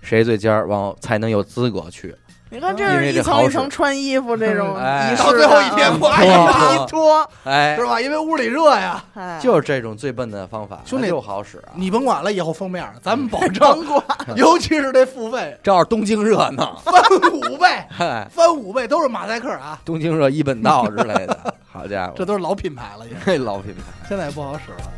[0.01, 2.13] 谁最尖儿，然后才能有资格去。
[2.49, 6.27] 你看，这是一层一层穿衣服这种哎到最后一天，哇哗一
[6.75, 7.99] 一脱，哎是，吧？
[7.99, 9.03] 因为屋里热呀。
[9.15, 11.75] 哎，就是这种最笨的方法，兄弟就好使啊。
[11.75, 14.03] 你甭管了，以后封面咱们保甭证，管，
[14.35, 16.93] 尤其是这付费这要是东京热闹， 翻
[17.33, 23.81] 五倍，嗨，翻五倍都是马赛克啊，东京热、一本道之类的， 好家伙，这都是老品牌了，也这老品牌。
[24.07, 24.91] 现在也不好使了。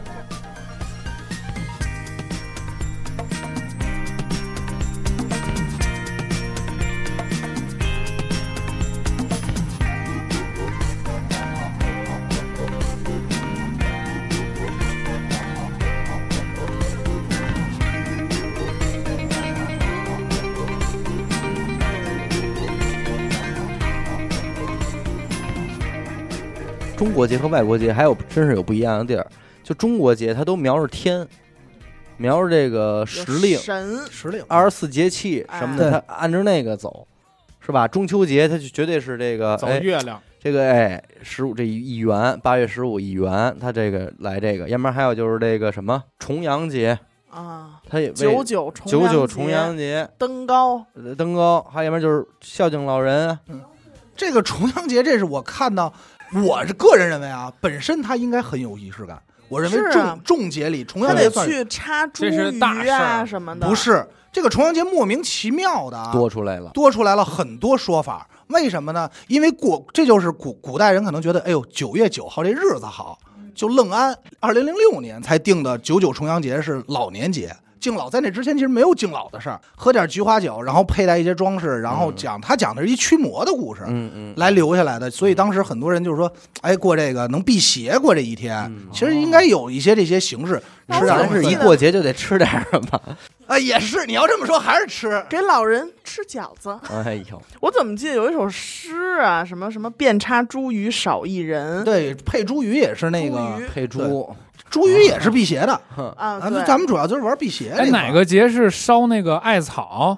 [27.00, 29.26] 中国节和外国节还有真是有不一样的地儿，
[29.64, 31.26] 就中国节它都瞄着天，
[32.18, 34.06] 瞄着这个时令、神。
[34.12, 34.44] 时令。
[34.50, 36.04] 二十四节气什么的，哎。
[36.06, 37.08] 它按照那个走，
[37.62, 37.88] 是吧？
[37.88, 53.62] 中秋节它就绝对是这个走哎，月亮，这个哎十五这一一元，八月十五一元，它这个来这个，要不然还有就是这个什么重阳节，啊，它也为九九重九九重阳节登高，呃登高，还有要不然就是孝敬老人嗯，
[54.18, 55.94] 这个重阳节，这是我看到，
[56.34, 59.22] 我是个人认为啊，本身它应该很有仪式感。
[59.48, 66.70] 我认为重、是啊重节里重阳节算去插茱这是大萸啊什么的，不是这个重阳节莫名其妙的啊，多出来了。
[66.72, 68.28] 多出来了很多说法。
[68.50, 69.10] 为什么呢？
[69.28, 73.18] 因为过这就是古古代人可能觉得，哎呦，九月九号这日子好，
[73.56, 77.56] 就愣安二零零六年才定的九九重阳节是老年节。
[77.80, 85.10] 敬老在那之前其实没有敬老的事儿，喝点菊花酒，然后佩戴一些装饰，然后讲他讲的是一驱魔的故事，嗯嗯，来留下来的。
[85.10, 90.62] 所以当时很多人就是说，哎，过这个能辟邪过这一天，嗯其实应该有一些这些形式。
[90.86, 93.00] 那吃点东西咱是一过节就得吃点什么。
[93.46, 95.24] 啊，也是你要这么说，还是吃。
[95.30, 96.78] 给老人吃饺子。
[96.90, 104.36] 哎呦，我怎么记得有一首诗啊，什么什么遍插茱萸少一人，对，配茱萸也是那个茱萸配猪，
[104.72, 105.74] 茱萸也是辟邪的。
[106.16, 110.18] 啊，咱们主要就是玩辟邪这哎，哪个节是烧那个艾草？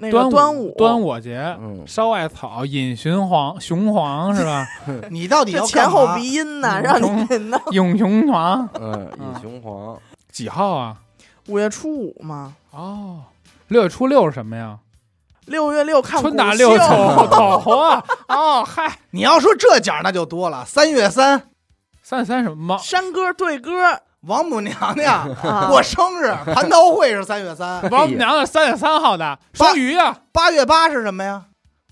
[0.00, 4.64] 那端个端午端午节嗯，烧艾草，引雄黄，雄黄是吧？
[5.10, 7.26] 你到底要前后鼻音呐，嗯让你。
[7.76, 9.98] 引雄黄嗯，引雄黄，
[10.30, 10.96] 几号啊？
[11.48, 13.22] 五月初五嘛，哦，
[13.66, 14.78] 六月初六是什么呀？
[15.46, 17.26] 六月六看春打六秀头
[17.58, 18.04] 头啊！
[18.28, 20.62] 哦，嗨，你要说这奖那就多了。
[20.66, 21.42] 三月三，
[22.08, 22.78] 三月三什么吗？
[22.82, 23.70] 山歌对歌
[24.22, 27.82] 王母娘娘啊过生日，蟠桃会是三月三。
[27.92, 30.16] 王母娘娘三月三号的双鱼啊！
[30.32, 31.42] 八月八是什么呀？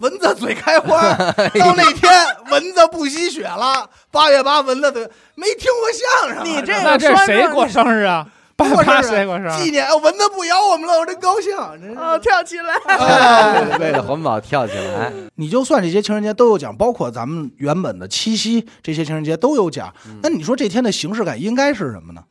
[0.01, 1.01] 蚊子嘴开花，
[1.37, 2.11] 哎到那天
[2.51, 3.91] 蚊子不吸血了。
[4.11, 5.03] 八月八蚊子嘴，
[5.35, 6.43] 没听过相声啊。
[6.45, 8.27] 你这个谁过生日啊？
[8.57, 9.62] 八过八生日谁过生日？
[9.62, 11.53] 纪念哦蚊子不咬我们了，我真高兴。
[11.81, 22.25] 真是哦，跳起来，哎为了环保跳起来， 你就算这些情人节都有奖，包括咱们原本的七夕这些情人节都有奖，嗯那你说这天的形式感应该是什么呢？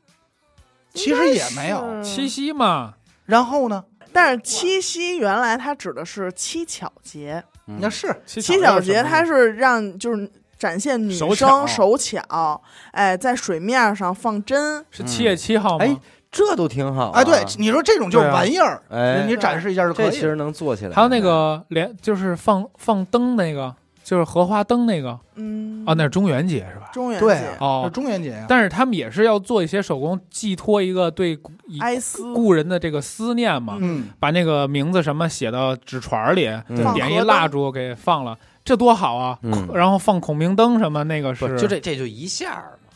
[0.93, 2.01] 其实也没有。
[2.01, 2.93] 七夕嘛，
[3.25, 3.83] 然后呢？
[4.13, 10.31] 但是七夕原来它指的是七巧节，嗯那是七七巧节它是让就是
[10.65, 12.59] 展现女手生手巧，
[12.91, 15.85] 哎，在水面上放针，是七月七号吗？
[15.85, 15.95] 哎，
[16.31, 17.19] 这都挺好啊。
[17.19, 20.05] 哎，对，你说这种就是玩意儿，哎，你展示一下就可以。
[20.07, 20.95] 这其实能做起来。
[20.95, 25.19] 还有那个连就是放放灯那个，就是荷花灯那个。
[25.35, 26.89] 嗯，啊，那是中元节是吧？
[26.91, 27.27] 中元节。
[27.59, 31.37] 那哦，中元节呀，但是他们也是要做一些手工，寄托一个对
[31.79, 32.33] 哀思。
[32.33, 36.93] 故人的这个思念嘛，嗯，把那个名字什么写到纸船里，嗯。
[36.95, 39.39] 点一蜡烛给放了，这多好啊！
[39.43, 42.89] 嗯然后放孔明灯什么那个不是就这这就一下儿嘛，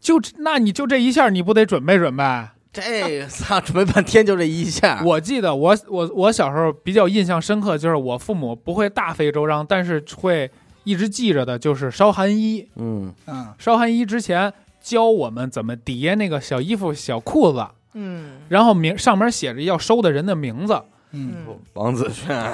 [0.00, 2.24] 就那你就这一下，你不得准备准备？
[2.72, 5.00] 这 操准备半天就这一下。
[5.04, 10.50] 我记得我我我小时候比较印象深刻，就是我父母不会大费周章，但是会
[10.84, 12.68] 一直记着的，就是烧寒衣。
[12.76, 20.82] 嗯嗯，烧寒衣之前教我们怎么叠那个小衣服、小裤子，嗯然后名上面写着要收的人的名字。
[21.12, 22.28] 嗯，嗯，王子轩，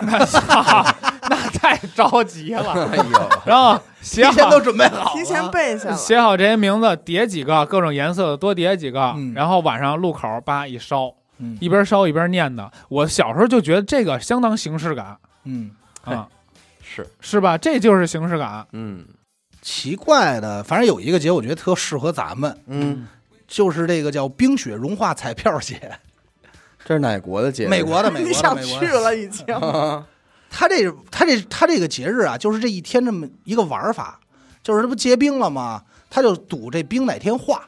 [1.62, 2.72] 太着急了。
[2.90, 3.04] 哎呦，
[3.46, 9.32] 然后写好提前都准备好了，提前背下了，写好这些名字，叠几个各种颜色的，多叠几个，嗯。
[9.32, 11.56] 然后晚上路口叭一烧，嗯。
[11.60, 12.68] 一边烧一边念的。
[12.88, 15.16] 我小时候就觉得这个相当形式感。
[15.44, 15.70] 嗯，
[16.02, 16.26] 啊，
[16.82, 17.56] 是，是吧？
[17.56, 18.66] 这就是形式感。
[18.72, 19.06] 嗯。
[19.60, 23.06] 奇怪的，反正有一个节，我觉得特适合咱们，嗯，
[23.46, 25.80] 就是这个叫冰雪融化彩票节，
[26.84, 27.68] 这是哪国的节日？
[27.68, 29.00] 美国的，美你国的， 想美国去的。
[29.00, 30.04] 了已经，啊，
[30.54, 34.20] 他这他这他这个节日啊，就是这一天这么一个玩法，
[34.62, 35.82] 就是这不结冰了吗？
[36.10, 37.66] 他就赌这冰哪天化，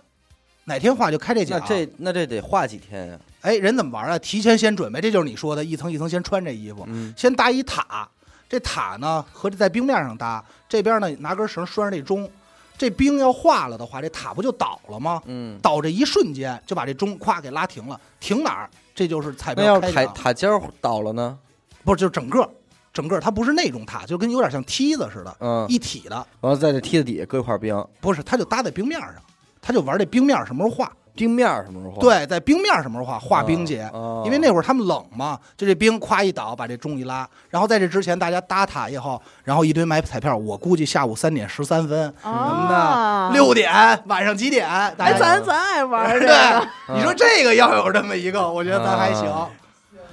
[0.64, 1.64] 哪天化就开这那奖。
[1.66, 3.18] 这那这得化几天呀？
[3.40, 4.18] 哎，人怎么玩啊？
[4.18, 8.06] 提前先准备，这就是你说的一层一层先穿这衣服，嗯先搭一塔，
[8.48, 12.30] 这塔呢和这在冰面上搭，这边呢拿根绳拴着这钟，
[12.76, 15.22] 这冰要化了的话，这塔不就倒了吗？
[15.24, 18.70] 嗯，倒这一瞬间就把这钟咵给拉停了，停哪儿？
[18.94, 20.50] 这就是彩那要是塔标开场，塔尖
[20.82, 21.38] 倒了呢？
[21.82, 22.48] 不是就整个
[22.94, 29.14] 整个它不是那种塔，就跟有点像梯子似的，嗯，一体的，然后在这梯子底下搁一块冰，不是，它就搭在冰面上，
[29.60, 30.90] 它就玩这冰面什么时候化？
[31.16, 32.00] 冰面儿什么时候化？
[32.00, 33.16] 对，在冰面什么时候化？
[33.20, 33.88] 化冰节。
[33.92, 43.72] 哦因为那会儿他们冷嘛，就这冰咵一倒，把这钟一拉，然后在这之前大家搭塔以后，然后一堆买彩票，我估计下午三点十三分，什么啊的，六点
[44.06, 44.66] 晚上几点？
[44.96, 49.48] 大哎，家咱咱爱玩这对个，，你说这个要有这么一个，我觉得咱还行啊。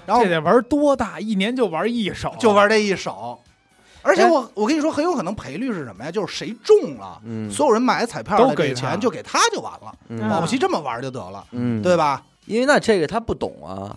[0.06, 1.20] 然后这得玩多大？
[1.20, 3.40] 一年就玩一手，就玩这一手，
[4.02, 6.12] 而且哎我我跟你说，很有可能赔率是什么呀？
[6.12, 12.24] 就是谁中了，嗯所有人买彩票都的给钱就给他就完了，嗯保不齐这么玩就得了，嗯，对吧？
[12.46, 13.96] 因为那这个他不懂啊，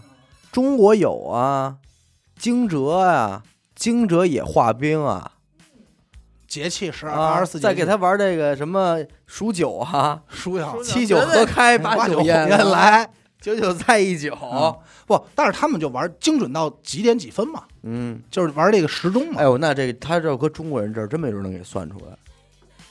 [0.52, 1.76] 中国有啊，
[2.38, 3.42] 惊蛰啊，
[3.74, 5.32] 惊蛰也化冰啊，
[6.46, 13.08] 节气十二啊，二十四节气，再给他玩这个什么数九啊，数呀，七九合开， 八九烟烟，来。
[13.44, 14.74] 九九再一九，嗯。
[15.06, 22.16] 不，但是他们就玩精准到几点几分嘛，嗯，就是玩这个时钟嘛，哎呦，那这个他这搁中国人这儿真没准能给算出来，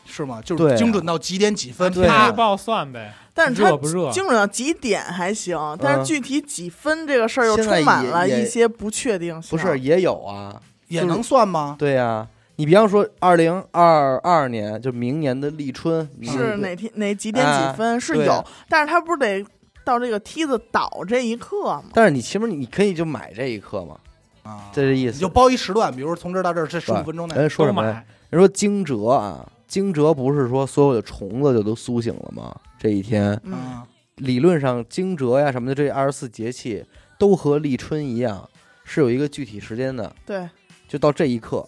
[0.05, 0.39] 是吗？
[0.45, 0.77] 就对啊。
[0.77, 2.15] 是精准到几点几分，对啊。
[2.15, 2.25] 啪。
[2.27, 4.11] 黑报算呗，但是它热不热？
[4.11, 9.49] 精准到几点还行，但是具体几分这个事儿又现在充满了一些不确定性。
[9.49, 10.61] 不是也有啊？
[10.87, 11.75] 也能算吗？
[11.79, 12.27] 对呀、
[12.57, 19.43] 你比方说二零二二年，就明年的立春是哪天哪几点哎几分是对有，但是他不是得
[19.83, 21.83] 到这个梯子倒这一刻嘛？
[21.93, 23.97] 但是你起码你可以就买这一刻嘛，
[24.43, 25.13] 啊，这是意思。
[25.13, 28.03] 你就包一时段，比如说从这儿到这儿这十五分钟内，人说什么呀？
[28.29, 32.55] 人说惊蛰啊，惊蛰不是说所有的虫子就都苏醒了吗？
[32.79, 36.83] 这一天嗯，啊，理论上惊蛰呀什么的，这二十四节气
[37.17, 38.49] 都和立春一样，
[38.83, 40.49] 是有一个具体时间的，对，
[40.87, 41.67] 就到这一刻，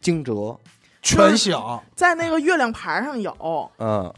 [0.00, 0.58] 惊蛰，
[1.02, 4.12] 全响在那个月亮牌上有，嗯，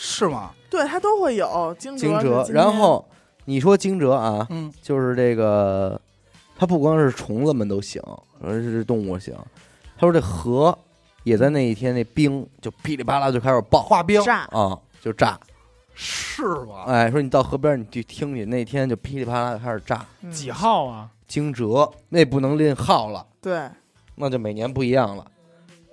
[0.00, 0.52] 是吗？
[0.70, 2.08] 对，它都会有惊蛰
[2.52, 3.04] 然后
[3.46, 6.00] 你说惊蛰啊，嗯，就是这个，
[6.56, 8.00] 它不光是虫子们都醒，
[8.40, 9.34] 而是动物醒。
[9.96, 10.78] 他说这河
[11.24, 15.36] 也在那一天，那冰就噼里啪啦就开始爆化冰炸，啊，就炸。
[15.94, 16.84] 是吗？
[16.86, 20.06] 哎，说你到河边你去听去，那天就噼里啪啦就开始炸。
[20.22, 21.10] 嗯几号啊？
[21.26, 23.68] 惊蛰那不能论号了，对，
[24.14, 25.26] 那就每年不一样了。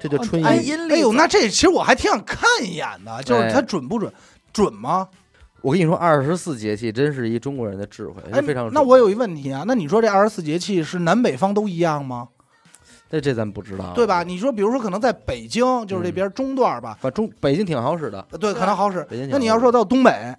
[0.07, 0.55] 这就春哎
[0.97, 4.11] 呦，那这其实我还挺想看一眼的，就是哎它准不准？
[4.53, 5.07] 准吗？
[5.61, 8.71] 我跟你说，二十四节气真是一中国人的智慧，哎非常。
[8.71, 12.27] 那我有一问题啊，那你说这二十四节气是南北方都一样吗？
[13.09, 14.23] 那这咱不知道，对吧？？
[14.23, 19.29] 你说，比如说可能在北京，就是这边中段吧，中北京挺好使的，对，可能好使北京。
[19.29, 20.35] 那你要说到东北，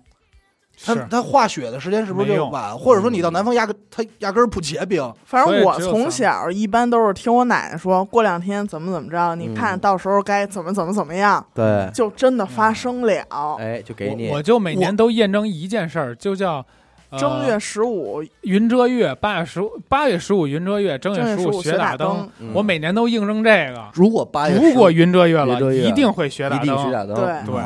[0.85, 2.77] 它是它化雪的时间是不是就晚？
[2.77, 5.13] 或者说你到南方压根它压根儿不结冰？
[5.25, 13.57] 反正我从小一般都是听我奶奶说，过两天怎么怎么着，你看嗯到时候该怎么怎么怎么样，对，就真的发生了。
[13.59, 16.65] 哎，就给你我我就每年都验证一件事儿，就叫、
[17.11, 22.29] 呃、正月十五，云遮月，八月十五八月十五云遮月，正正月十五雪打灯。。
[22.39, 26.93] 嗯我每年都应证这个，如果八月如果云遮月了，月一定会雪打灯。
[26.93, 27.63] 打灯，对对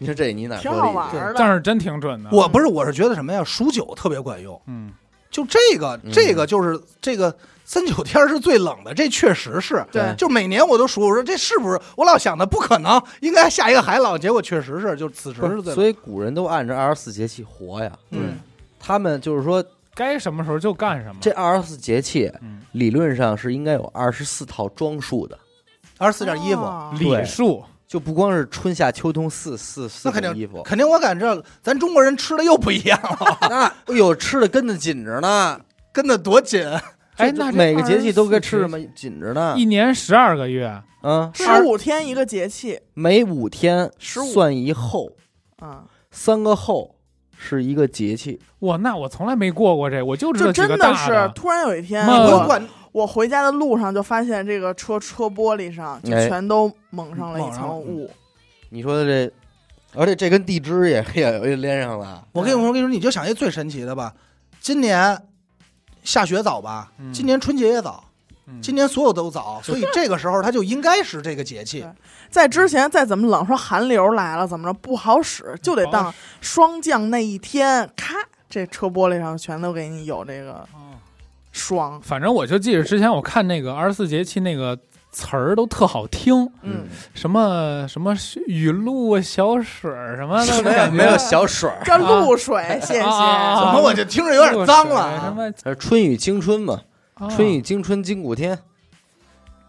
[0.00, 1.34] 你说这你哪挺说理去好玩儿的。
[1.38, 2.30] 但是真挺准的。
[2.32, 3.44] 我不是，我是觉得什么呀？
[3.44, 4.60] 数九特别管用。
[4.66, 4.90] 嗯，
[5.30, 7.36] 就这个，嗯这个就是这个
[7.66, 9.84] 三九天是最冷的，这确实是。
[9.92, 11.78] 对就每年我都数，我说这是不是？
[11.96, 15.74] 我老想的不可能，应该下一个还冷，结果确实是，就此时不是最冷。
[15.74, 17.92] 所以古人都按照二十四节气活呀。
[18.10, 18.38] 嗯，
[18.78, 19.62] 他们就是说，
[19.94, 21.16] 该什么时候就干什么。
[21.20, 25.38] 这二十四节气嗯，理论上是应该有二十四套装束的，
[25.98, 30.62] 二十四件衣服，哦礼数就不光是春夏秋冬四四四那肯定种衣服。
[30.62, 35.60] 肯定我感觉咱中国人吃的又不一样了，那哎呦，吃的跟的紧着呢。
[35.92, 36.64] 跟的多紧。
[37.16, 39.64] 哎，那这每个节气都该吃什么紧着呢一？
[39.64, 45.10] 年十二个月，嗯，十五天一个节气，每五天十五算一后，
[45.58, 46.94] 啊，三个后
[47.42, 48.38] 是一个节气。
[48.58, 51.28] 哇，那我从来没过过这，我就知道就几个真的。
[51.34, 52.62] 突然有一天，妈我管
[52.92, 58.10] 我回家的路上就发现这个车车玻璃上就哎全都蒙上了一层雾。
[58.68, 59.32] 你说的这，
[59.94, 62.22] 而且这跟地支也也连上了。
[62.32, 64.12] 我跟你说，我跟你说，你就想一最神奇的吧，
[64.60, 65.18] 今年
[66.04, 68.09] 下雪早吧，嗯今年春节也早，嗯
[68.62, 71.84] 今年所有都早， 所以这个时候它就应该是这个节气。
[72.30, 78.14] 在之前再怎么冷，说寒流来了怎么着不好使，就得当霜降那一天，咔，
[78.48, 80.94] 这车玻璃上全都给你有这个哦。
[81.52, 82.00] 霜。
[82.00, 84.78] 反正我就记着之前我看那个二十四节气那个
[85.10, 86.84] 词儿都特好听，嗯，
[87.14, 88.14] 什么什么
[88.46, 93.00] 雨露啊、小水儿什么的， 没有没有小水儿，叫露水，谢谢。
[93.00, 96.80] 啊怎么我就听着有点脏了什么呃春雨惊春嘛，啊
[97.28, 98.58] 春雨惊春今古天，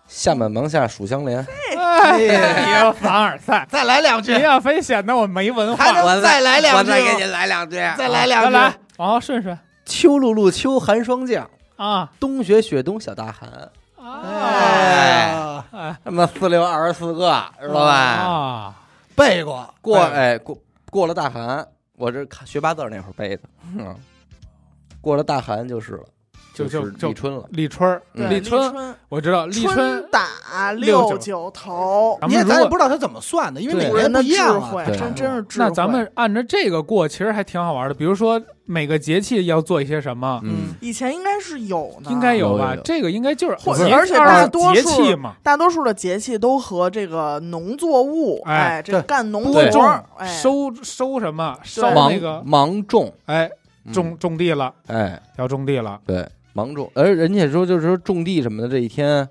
[0.07, 1.45] 夏满芒夏暑相连，
[1.75, 6.97] 哎呀，凡尔赛，再来两句您，要非显得我没文化还，能再来两句吗，
[7.27, 7.75] 来两句。
[7.75, 17.91] 再来两句，来来，往后顺顺秋露露秋寒霜降，啊，冬雪雪冬小大寒，哎，哎，他妈四六二十四个，知道吧？
[17.93, 18.75] 啊，
[19.13, 20.57] 背过过哎过
[20.89, 23.43] 过了大寒，我这看学八字儿那会儿背的，
[23.77, 23.93] 嗯，
[25.01, 26.05] 过了大寒就是了，
[26.67, 27.43] 就是就立春了。
[27.51, 34.59] 立春立春，我知道立春春，打六九头，你也咱也不知道他怎么算的，因为每个人的智不一样啊。
[34.59, 35.65] 慧，真真是智慧。
[35.65, 37.93] 那咱们按照这个过，其实还挺好玩的。
[37.93, 43.57] 比如说每个节气要做一些什么，嗯，以前应该是有的，应该有吧这个应该就是
[43.93, 51.57] 而且大多数气嘛，大多数的节气都和这个农作物，哎哎，这个干农播活，哎，收收什么？
[51.63, 53.49] 收那个，芒种，哎，
[53.85, 59.27] 嗯种种地了，哎，要种地了，对，芒种，而人家说就是说种地什么的这一天，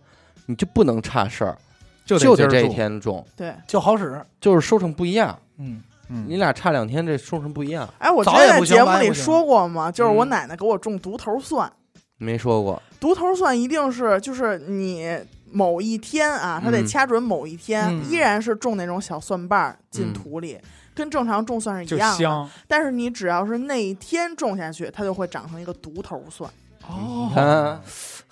[0.46, 1.58] 你就不能差事儿，
[2.04, 2.68] 就就得这一。
[2.68, 3.54] 天种，对。
[3.66, 6.24] 就好使，就是收成不一样，嗯，嗯。
[6.28, 7.88] 你俩差两天，这收成不一样。
[7.98, 10.28] 哎，我之前在节目里说过吗，就是我嗯。
[10.28, 11.70] 奶奶给我种独头蒜，
[12.16, 15.18] 没说过，独头蒜一定是就是你
[15.52, 16.86] 某一天啊，它得嗯。
[16.86, 18.08] 掐准某一天，嗯。
[18.10, 20.58] 依然是种那种小蒜瓣儿进嗯土里，
[20.94, 22.18] 跟正常种蒜是一样的。
[22.18, 22.50] 香。
[22.66, 26.50] 但是你只要是那一天种下去，它就会长成一个独头蒜。
[26.90, 27.80] 哦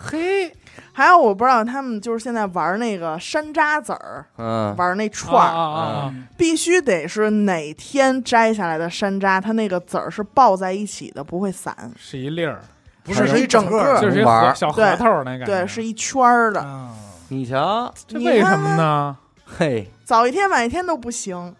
[0.00, 0.52] 嘿，
[0.92, 6.14] 还有我不知道他们就是现在玩那个山楂籽儿，嗯，玩那串儿，啊啊啊！
[6.36, 11.74] 必须得是哪天摘下来的山楂，它那个籽儿是抱在一起的，不会散。
[11.96, 12.61] 是一粒儿，
[13.02, 15.46] 不是是一整个，就是一玩儿核小核桃那感觉。
[15.46, 16.61] 对，是一圈儿的。
[16.61, 16.90] 啊
[17.30, 18.56] 你瞧，这为什？
[18.56, 19.16] 么呢？
[19.44, 21.54] 嘿，早一天晚一天都不行。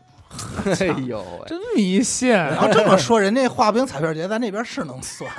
[0.81, 2.29] 哎呦 喂，真迷信。
[2.29, 5.31] 你要这么说，人家画饼彩票节在那边是能算，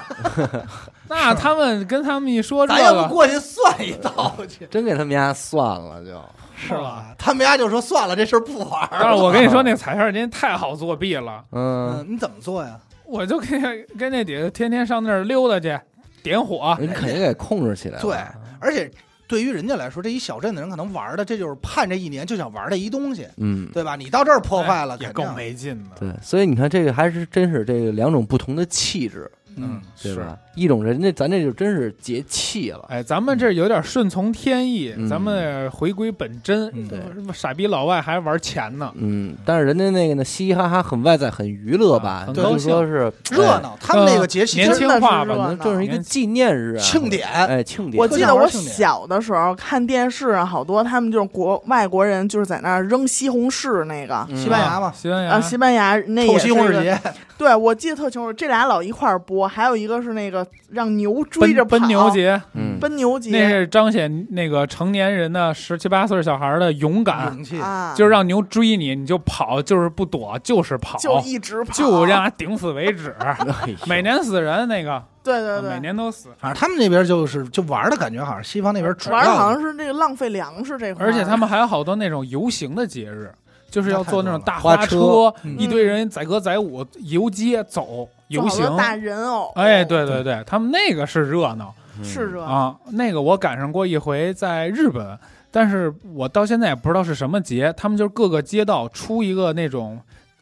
[1.07, 6.21] 那他们跟他们一说这咱要不个，过去算一道去， 真给他们家算了就，
[6.55, 7.13] 是吧？
[7.17, 11.43] 他们家就说算了，这事儿不玩儿但是我跟你说，那彩票真太好作弊了。
[11.51, 12.79] 嗯，嗯，你怎么做呀？
[13.05, 13.61] 我就跟
[13.97, 15.79] 跟那底下天天上那儿溜达去，
[16.21, 16.75] 点火。
[16.79, 18.01] 人肯定给控制起来了。
[18.01, 18.15] 对，
[18.59, 18.89] 而且
[19.29, 23.95] 对于人家来说，这一小镇的人可能玩的，这就是盼这一年就想玩的一东西，嗯，对吧？
[23.95, 25.97] 你到这儿破坏了，也够没劲的。
[25.99, 29.29] 对，所以你看这个还是真是这个两种不同的气质，
[29.61, 30.37] 嗯，对吧？
[30.55, 36.69] 一种人家咱这就真是节气了，哎，咱们这有点顺从天意，嗯咱们回归本真。
[36.73, 36.99] 嗯对。
[37.33, 42.69] 傻逼老外还玩钱呢，嗯，但是人家那个呢，嘻嘻哈哈，很外在，很娱乐吧啊，很高兴。
[42.71, 43.77] 说是哎热闹。
[43.79, 47.99] 他们那个节气年真的轻化吧真的是热闹可能正是一个纪念日啊，庆典，哎，庆典。
[47.99, 54.25] 我记得我小的时候看电视啊，好多他们就是国外国人，就是在那儿扔西红柿那个。
[54.29, 54.37] 嗯。
[54.37, 55.31] 西班牙嘛，西班牙。
[55.31, 56.99] 啊，西班牙那也是一个西红柿节，
[57.37, 63.31] 对，我记得特清楚，这俩老一块儿播，还有一个是那个让牛追着跑，奔奔牛节，嗯，奔牛节。
[63.31, 73.15] 那是彰显那个成年人的十七八岁小孩的勇敢，勇气，啊，就是让牛追你，你就跑，就是不躲，就是跑，就一直跑，就让他顶死为止。
[73.87, 83.31] 每年死人那个，对对对，每年都死，反正他们那边就是就玩的感觉，好像西方那边主要玩的好像是这个浪费粮食这块儿，而且他们还有好多那种游行的节日，
[83.69, 88.75] 就是要坐那种大花车，嗯一堆人载歌载舞游街走游行。
[88.75, 91.71] 大人偶，哎，对对对，他们那个是热闹
[92.03, 95.19] 是热闹，啊，那个我赶上过一回，在日本，
[95.51, 99.99] 但是我到现在也不知道是什么节，他们就是各个街道出一个那种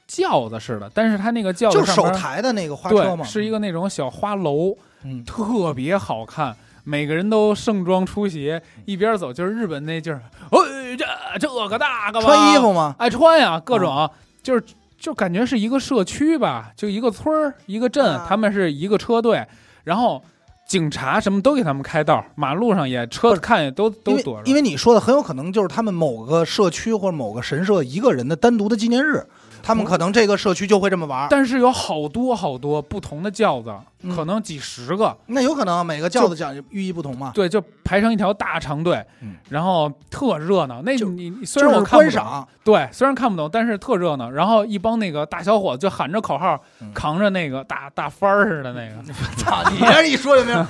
[0.07, 6.55] 轿子似的，但是他那个轿子就手抬的那个花车对，嘛，是一个那种小花楼，嗯，特别好看。
[6.89, 10.21] 每个人都盛装出席，一边走就是日本那劲儿，
[10.51, 11.05] 哎，这
[11.37, 12.95] 这个大个吧，穿衣服吗？
[12.97, 14.09] 爱穿呀，各种、
[14.41, 14.63] 就是
[14.97, 18.25] 就感觉是一个社区吧，就一个村儿一个镇，啊。
[18.27, 19.45] 他们是一个车队，
[19.83, 20.23] 然后
[20.67, 29.25] 警察什么都给他们开道，马路上也车看也都都躲着，因为你说的很有可能就是他们某个社区或者某个神社一个人的单独的纪念日，
[29.67, 31.27] 他们可能这个社区就会这么玩儿。
[31.29, 40.81] 但是有好多好多不同的轿子，嗯可能几十个，那有可能每个轿子讲寓意不同嘛，对，就排成一条大长队，嗯然后特热闹。
[40.83, 42.47] 那就你你虽就是然我看不懂，观赏。
[42.63, 44.29] 对，虽然看不懂，但是特热闹。
[44.31, 50.65] 然后一帮那个大小伙子就喊着口号，嗯扛着那个大大幡儿似的那个， 操，你这一说就没有？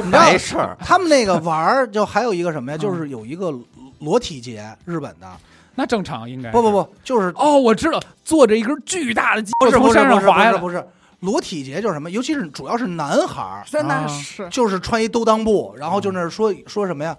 [0.04, 2.76] 没事儿，他们那个玩儿就还有一个什么呀？
[2.76, 3.52] 嗯 就是有一个
[4.00, 5.26] 裸体节，日本的。
[5.74, 10.88] 那正常应该不不不，就是哦，我知道，坐着一根巨大的鸡不是从山不是不是上滑下来，不是不是。
[11.20, 12.10] 裸体节就是什么？
[12.10, 17.16] 尤其是主要是男孩儿，真啊的是就是穿一兜裆布，然后就那儿说说什么呀，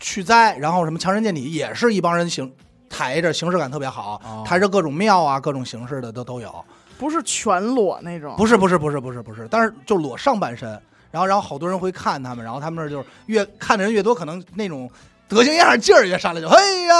[0.00, 2.52] 去灾，然后什么强身健体，也是一帮人形
[2.90, 4.42] 抬着，形式感特别好，哦。
[4.44, 6.64] 抬着各种庙啊，各种形式的都都有。
[6.98, 10.68] 不是全裸那种，不是不是不是不是不是，但是就裸上半身，
[11.10, 14.90] 然后然后好多人会看他们，然后他们那儿就是越看的人越多，可能那种
[15.28, 16.56] 德行样劲儿也上来就嘿
[16.86, 16.94] 呀，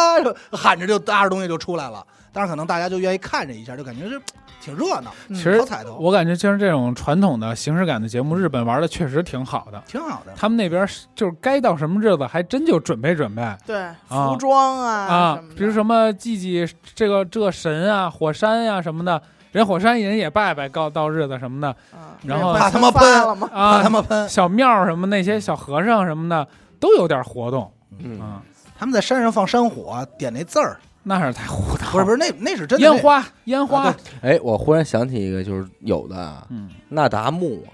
[0.52, 2.04] 喊着就搭着东西就出来了。
[2.32, 4.20] 但是可能大家就愿意看这一下，就感觉是
[4.60, 9.80] 挺热闹，嗯其实好彩头，我感觉就是这种传统的形式感的节目，日本玩的确实挺好的。
[9.86, 10.32] 挺好的。
[10.34, 19.22] 他们那边是就是该到什么日子，还真就准备准备对，服装啊啊比如什么祭祭这个这个神啊、火山呀、什么的，
[19.52, 23.48] 人火山人也拜拜，告到日子什么的啊然后怕他妈喷了吗？
[23.54, 26.48] 啊，他妈喷，小庙什么那些小和尚什么的
[26.80, 28.42] 都有点活动嗯，啊，
[28.78, 31.86] 他们在山上放山火，点那字儿，那是太胡闹。
[31.86, 31.92] 了。
[31.92, 33.84] 不是不是，那那是真的烟花烟花。
[33.84, 36.70] 啊，哎，我忽然想起一个，就是有的啊，嗯。
[36.88, 37.70] 那达慕啊，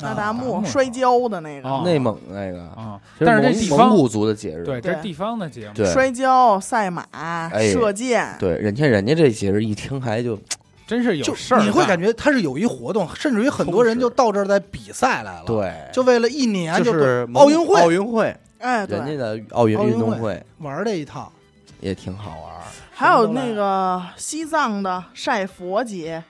[0.00, 1.82] 那达达慕慕摔跤的那哦。
[1.84, 5.92] 个，内蒙那个，啊，其实但是这蒙地方蒙古族的节日，对，这是对地方的节目，对。
[5.92, 7.70] 摔跤、赛马、哎。
[7.72, 10.38] 射箭，对，人家人家这节日一听还就
[10.86, 11.66] 真是有就事儿干。
[11.66, 17.80] 你会感觉他是有一活动，甚至于很多人就到这儿在比赛来了，，对，就为了一年就是奥运会。
[17.80, 21.32] 奥运会，哎，人家对，的奥运奥运运动会会玩这一套。
[21.80, 22.62] 也挺好玩儿。
[22.92, 26.22] 还有那个西藏的晒佛节，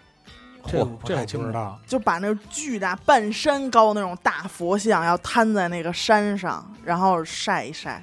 [0.65, 1.53] 这这我不知。
[1.53, 1.77] 道。
[1.89, 8.01] 就把那巨大半山高那种大佛像要摊在那个山上，然后晒一晒，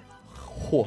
[0.69, 0.85] 嚯，我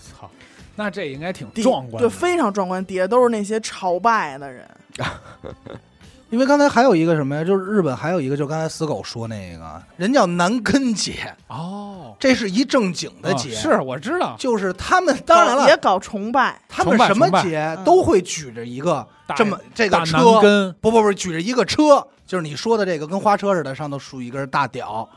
[0.00, 0.28] 操，
[0.74, 2.08] 那这应该挺壮观的。
[2.08, 2.84] 对，非常壮观。
[2.84, 4.68] 底下都是那些朝拜的人，
[6.30, 7.44] 因为刚才还有一个什么呀？
[7.44, 17.84] 就是日本还有一个，就刚才死狗说那个人叫南根节，哦，这是一正经的啊节，是我知道，就是他们当然了，也搞崇拜，他们什么节嗯。
[17.84, 19.04] 都会举着一个
[19.36, 20.72] 这么这个车，根。
[20.80, 25.08] 不不不，举着一个车，就是你说的这个跟花车似的，上头竖一根大屌，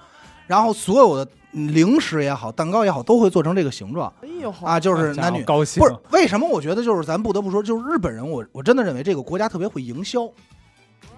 [0.47, 4.11] 然后所有的零食也好，蛋糕也好，都会做成这个形状。
[4.21, 4.51] 哎呦。
[4.63, 5.43] 啊，就是男女。
[5.43, 6.49] 高兴，不是为什么？
[6.49, 10.27] 我觉得就是咱不得不说，就是日本人，我我真的认为这个国家特别会营销，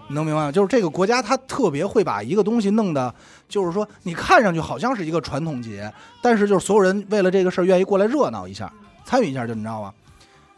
[0.08, 0.52] 你能明白吗？
[0.52, 3.14] 就是这个国家他特别会把一个东西弄的，
[3.50, 5.92] 就是说你看上去好像是一个传统节，
[6.22, 8.72] 但是就是所有人为了这个事儿愿意过来热闹一下，
[9.04, 9.94] 参与一下，就你知道吗？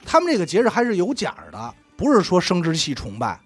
[0.06, 3.40] 他们这个节日还是有讲的，不是说生殖器崇拜，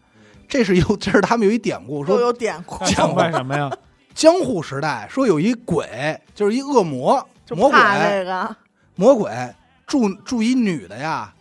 [0.47, 3.71] 这是有这是他们有一典故，都说有典故，崇拜什么呀？
[4.13, 8.55] 江户时代说有一鬼，就是一恶魔就魔鬼，怕那个
[8.95, 9.31] 魔鬼
[9.87, 11.33] 住住一女的呀，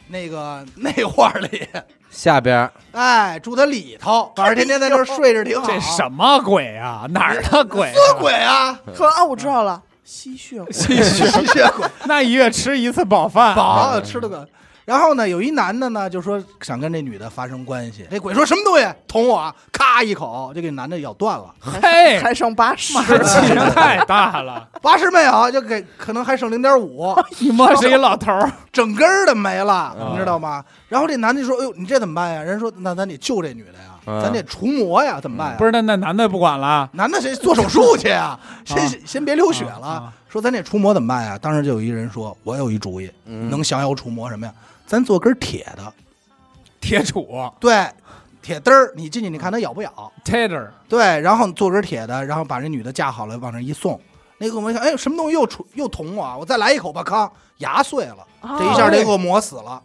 [0.08, 1.66] 那个内画里，
[2.10, 5.66] 下边儿哎，住他里头，反正天天在那儿睡着挺好。
[5.66, 7.06] 这什么鬼啊？
[7.10, 7.94] 哪儿的鬼啊？
[7.94, 14.46] 色鬼啊，说啊，我知道了，吸血鬼，吸血吸血鬼， 那一月吃一次饱饭，饱吃了个。
[14.84, 18.06] 然后呢，有一男的呢，就说想跟这女的发生关系。
[18.10, 18.86] 这鬼说什么东西？
[19.06, 24.68] 捅我啊，咔一口就给男的咬断了，嘿，还剩八十，妈气量太大了！
[24.80, 30.64] 八十没有，就给可能还剩零点五， 你摸是一老头儿，整根儿的没了，嗯你知道吗？
[30.88, 38.38] 然后这男的就说：“哎呦，你这怎么办呀？”人说：“那咱得救这女的呀，嗯咱得除魔呀，怎么办呀？”不是那那男的不管了，男的谁做手术去呀？
[38.64, 40.12] 先先别流血了啊啊。
[40.28, 41.38] 说咱这除魔怎么办呀？
[41.38, 44.52] 当时就有一人说：“我有一主意，嗯能降妖除魔什么呀？
[44.86, 45.92] 咱做根铁的，
[46.80, 47.86] 铁杵对，
[48.40, 54.00] 铁嘚儿，你进去你看它咬不咬？tater，对，然后做根铁的，然后把这女的架好了，往那一送。
[54.38, 56.36] 那恶魔一看，哎，什么东西又杵又捅我啊？
[56.36, 58.26] 我再来一口吧，康，牙碎了。
[58.40, 59.80] 啊这一下这恶魔死了，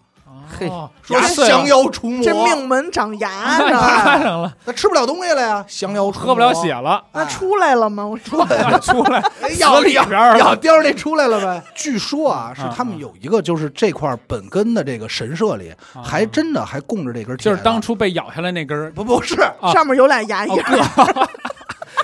[0.47, 3.79] 嘿哦说牙降妖除魔，这命门长牙看呢，
[4.23, 8.05] 上了，那吃不了东西了呀，降妖喝不了血，了，那出来了吗？
[8.05, 8.45] 我说。
[8.81, 10.39] 出来哎咬死里边儿了。
[10.39, 11.61] 咬叼着那出来了呗。
[11.75, 16.01] 据说啊，是啊他们有一个就是这块本根的这个神社里，啊。
[16.03, 19.41] 还真的还供着这根，就是当初被咬下来那根，不不是。
[19.41, 20.55] 啊 上面有俩牙印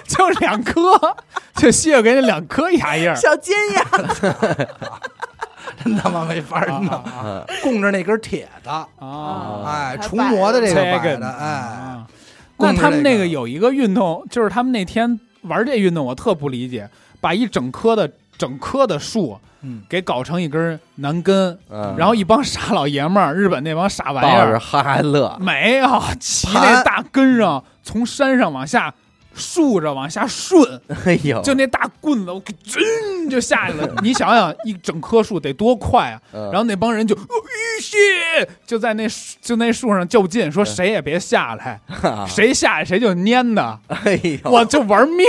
[0.07, 0.99] 就两颗，
[1.55, 3.83] 就谢给那两颗牙印儿，小尖牙，
[5.81, 9.63] 真他妈没法啊弄，供着那根铁的，啊。
[9.65, 12.03] 哎，除魔的这个摆的，哎，
[12.57, 16.89] 那他们那个有一个运动，就是他们那天玩这运动，我特不理解，
[17.21, 25.87] 把一整棵的整棵的树嗯，给搞成一根南根，嗯，然后一帮傻老爷们儿，日本那帮傻玩意儿，哈哈乐，没有
[26.19, 28.93] 骑那大根上，从山上往下
[29.33, 33.89] 竖着往下顺，哎呦，就那大棍子，我给真就下去了。
[34.03, 36.21] 你想想，一整棵树得多快啊！
[36.33, 36.43] 嗯。
[36.51, 37.21] 然后那帮人就吁
[37.81, 37.97] 嘘，
[38.65, 39.07] 就在那
[39.41, 41.79] 就那树上较劲，说谁也别下来，
[42.27, 45.25] 谁下来谁就蔫的，哎呦，我就玩命，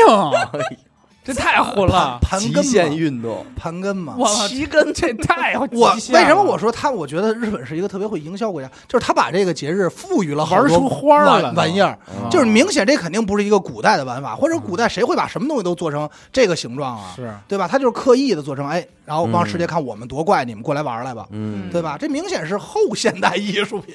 [1.25, 2.19] 这太混了。
[2.21, 4.15] 盘根限，运动，盘根嘛。
[4.19, 4.93] 我操，齐根。
[4.93, 6.21] 这太我极限了。
[6.21, 6.91] 为什么我说他？
[6.91, 11.53] 我觉得日本是一个特别会营销国家，就是他把这个节日赋予了好多玩出花儿玩了。
[11.55, 17.13] 玩意儿，嗯就是明显这肯定不是一个古代的玩法，或者古代谁会把什么东西都做成这个形状啊？
[17.17, 17.35] 是。
[17.49, 17.67] 对吧？
[17.67, 21.97] 他就是刻意的做成哎，然后让嗯世界看我们多怪，你们过来玩来吧，嗯，对吧？
[21.99, 23.95] 这明显是后现代艺术品，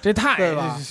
[0.00, 0.76] 这太对吧？
[0.78, 0.82] 太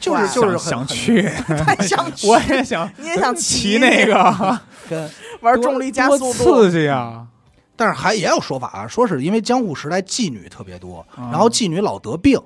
[0.00, 1.22] 就是就是想去，
[1.64, 4.60] 太想去我也想你也想骑那个，
[4.90, 5.10] 跟
[5.40, 7.24] 玩重力加速多度，刺激啊！
[7.76, 12.40] 但是还也有说法啊，说是因为江户时代妓女特别多，啊然后妓女老得病，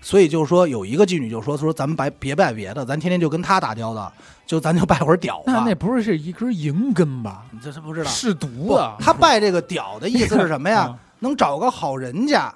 [0.00, 4.10] 所以就是说有一个妓女就说说咱们拜别拜别的，咱天天就跟他打交道，
[4.46, 5.52] 就咱就拜会儿屌吧。
[5.52, 7.42] 那那不是是一根银根吧？
[7.52, 8.08] 你这是不知道？
[8.10, 10.96] 是毒不的，，他拜这个屌的意思是什么呀啊？
[11.20, 12.52] 能找个好人家，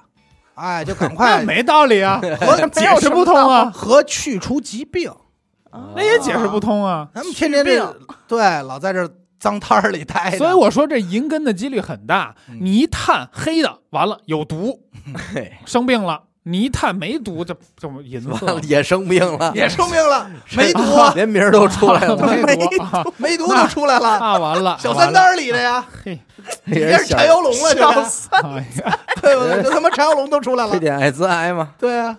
[0.55, 5.13] 哎，就赶 那快没道理啊， 和解释不通啊，和去除疾病。
[5.97, 7.09] 那也解释不通啊。
[7.15, 7.95] 咱们天天这治
[8.29, 9.09] 对老在这
[9.41, 12.59] 脏摊儿里待着，所以我说这银根的几率很大，嗯。
[12.61, 14.81] 你一探黑的，完了有毒，
[15.33, 20.81] 嘿，生病了；你一探没毒，就就银色 也生病了， 也生病了，没毒，
[21.15, 24.19] 连名儿都出来了，没毒啊，没毒都出来了。
[24.19, 26.19] 那完了，小三单里的呀，嘿，
[26.65, 29.63] 你这是柴油龙了，这是哎呀，对不对？
[29.63, 32.17] 就他妈柴油龙都出来了，这点艾滋癌嘛，对啊，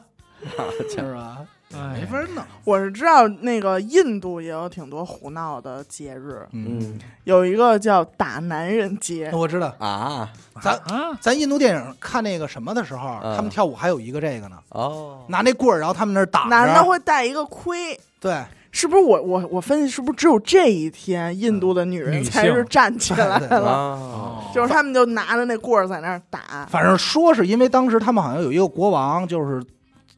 [0.89, 1.37] 是吧？
[1.75, 1.99] 哎。
[1.99, 2.43] 没法弄。
[2.63, 6.99] 我是知道那个印度也有挺多胡闹的节日，嗯。
[7.23, 10.29] 有一个叫打男人节，我知道，啊。
[10.61, 13.35] 咱啊，咱印度电影看那个什么的时候，嗯。
[13.35, 17.99] 他们跳舞还有一个这个呢，哦，拿那棍儿，然后他们那儿打男的会戴一个盔。
[18.19, 23.67] 对，是不是我我我分析是不是只有这一天印度的女人才是站起来了？
[23.67, 29.61] 啊，就是他们就拿着那棍儿在那儿打，反正说是因为当时他们好像有一个国王，就是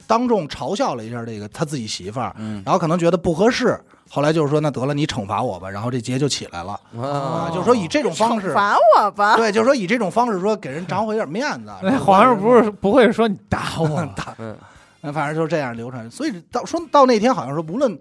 [0.07, 3.79] 当众嘲笑了一下这个他自己媳妇儿，嗯然后可能觉得不合适，
[4.09, 9.35] 后来就是说那得了，你惩罚我吧，然后这节就起来了啊，啊，就是说以这种方式惩，罚我吧。
[9.37, 11.71] 对，就是说以这种方式说给人长回点面子。
[11.83, 14.55] 那皇上不是不会说你打我， 打，嗯
[15.01, 16.09] 嗯反正就是这样流传。
[16.09, 17.97] 所以到说到那天，好像说无论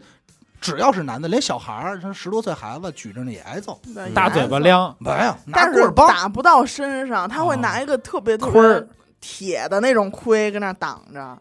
[0.60, 6.08] 只要是男的，连小孩儿，像十多岁孩子举着呢也挨揍，对大嘴巴也亮，没有拿但是棍儿帮。
[6.08, 8.88] 打不到身上，他会哦拿一个特别特盔儿别
[9.20, 11.36] 铁的那种盔跟那儿挡着，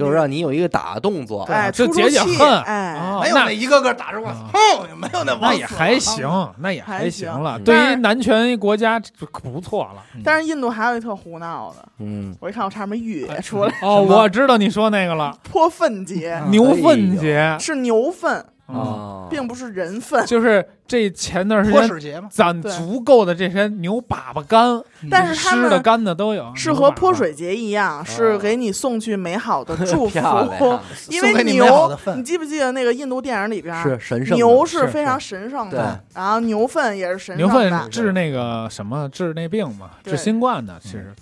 [0.00, 4.36] 就是让你有一个打的动作，哎，就出出气解解恨哎，没有那一个个打着我，啊。
[4.52, 6.26] 哼，没有那那也还行，
[6.58, 7.58] 那也还行了。
[7.58, 10.02] 嗯对于男权国家就不错了。
[10.24, 16.40] 但是印度还有一特胡闹的，嗯，我一看我差点哕出来，哦，我知道你说那个了，泼粪节。
[16.44, 16.50] 嗯。
[16.50, 17.56] 牛粪节。
[17.60, 30.10] 是牛粪，嗯啊，并不是人粪，就是这前段时间泼屎节嘛，攒足够的这些牛粑粑干，但是他湿的们干的都有，是和泼水节一样，是给你送去美好的祝福。
[30.20, 37.78] 漂亮， 因为送给你美好牛的，粪你记不记得那个印度电影里边，是神圣的，牛是非常神圣的，然后牛粪也是神牛圣的。
[37.80, 40.12] 粪，治那个什么治那病嘛，对。
[40.12, 40.78] 治新冠的。
[40.80, 41.12] 其实。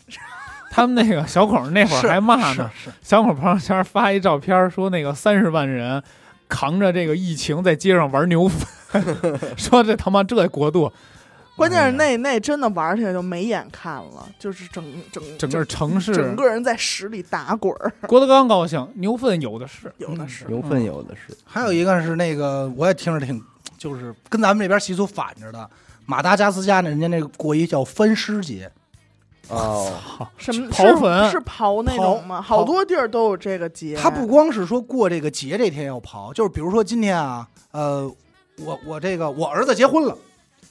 [0.70, 2.96] 他们那个小孔那会儿还骂呢，是是。
[3.02, 6.00] 小孔朋友圈发一照片，说那个三十万人
[6.48, 8.48] 扛着这个疫情在街上玩牛。
[8.48, 9.04] 粪，
[9.56, 10.90] 说这他妈这国度。
[11.56, 19.92] 关键是那那真的玩起来就没眼看了，就是整整整个城市，整个人在屎里打滚儿，郭德纲高兴，牛粪有的是。
[19.98, 20.44] 有的是。
[20.44, 23.42] 牛粪有的是，还有一个是那个，我也听着挺，
[23.76, 25.68] 就是跟咱们这边习俗反着的。
[26.06, 28.70] 马达加斯加呢，人家那个过一叫分尸节，
[29.54, 29.90] 哦，
[30.36, 32.42] 什么刨坟是是刨那种吗？
[32.42, 33.96] 好多地儿都有这个节。
[33.96, 38.10] 他不光是说过这个节这天要刨，就是比如说今天啊，呃，
[38.58, 40.16] 我我这个我儿子结婚了，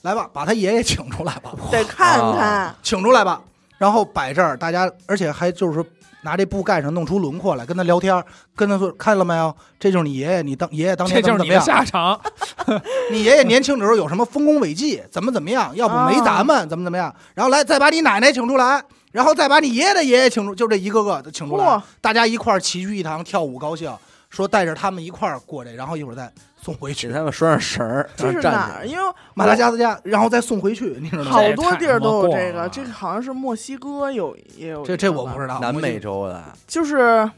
[0.04, 3.42] 来吧，把他爷爷请出来吧，得看看，请出来吧，
[3.78, 5.84] 然后摆这儿，大家而且还就是说
[6.28, 8.22] 拿这布盖上，弄出轮廓来，跟他聊天，
[8.54, 12.20] 跟他说看了没有，这就是你爷爷，你当爷爷当这年怎么就是你的怎么样，下场，
[13.12, 18.84] 你爷爷年轻的时候有什么丰功伟绩，怎么怎么样，要不没咱们怎么怎么样，然后来再把你奶奶请出来。
[19.14, 23.92] 然后再把你爷爷的爷爷请出，就这一个个的请出来嚯，大家一块儿齐聚一堂跳舞高兴，
[24.30, 27.10] 说带着他们一块儿过这，然后一会儿再送回给去。
[27.10, 28.86] 他们拴上绳儿，这是哪儿？
[28.86, 29.03] 因为
[29.34, 31.32] 马达加斯加，然后再送回去，你知道吗？
[31.32, 34.86] 好多地儿都有这个，这个好像是墨西哥有也有。
[34.86, 35.60] 这这我不知道。
[35.60, 37.30] 南美洲的，就是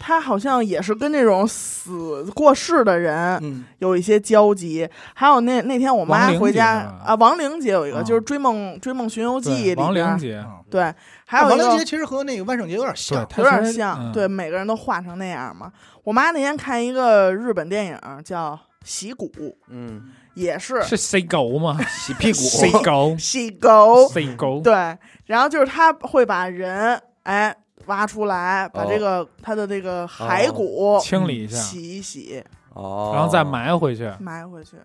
[0.00, 4.88] 他好像也是跟那种死过世的人有一些交集。
[5.14, 8.02] 还有那那天我妈回家啊，亡灵节有一个，啊。
[8.02, 10.08] 就是《追梦追梦寻游记》亡里边。
[10.08, 10.64] 灵节，嗯。
[10.70, 10.94] 对，
[11.26, 13.20] 还有一个亡灵节其实和那个万圣节有点像。
[13.36, 14.12] 有点像，嗯。
[14.12, 15.70] 对，每个人都画成那样嘛。
[16.02, 19.30] 我妈那天看一个日本电影叫《洗骨》，
[19.68, 20.82] 嗯，也是。
[20.82, 21.78] 是洗狗吗？
[21.88, 24.96] 洗屁股， 塞狗， 洗狗，塞狗，对，
[25.26, 27.54] 然后就是他会把人哎
[27.86, 28.86] 挖出来，把哦。
[28.88, 34.12] 这个它的这个骸骨清理一下，洗一洗，哦，然后再埋回去。
[34.18, 34.76] 埋回去。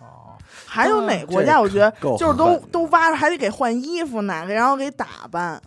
[0.00, 0.34] 哦，
[0.66, 1.60] 还有哪国家？
[1.60, 5.60] 我觉得就是都都挖着，还得给换衣服哪个，然后给打扮，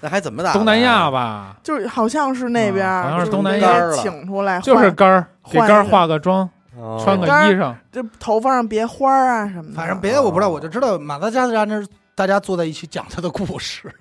[0.00, 0.54] 那还怎么打？
[0.54, 3.92] 东南亚，吧，就是好像是那边好像是东南亚。
[3.92, 6.98] 请出来，就是杆儿，给杆儿换个化个妆，哦。
[7.04, 9.76] 穿个衣裳，这头发上别花儿啊什么的。
[9.76, 13.94] 反正别的我不知道，我就知道马达加斯加那是大家坐在一起讲他的故事，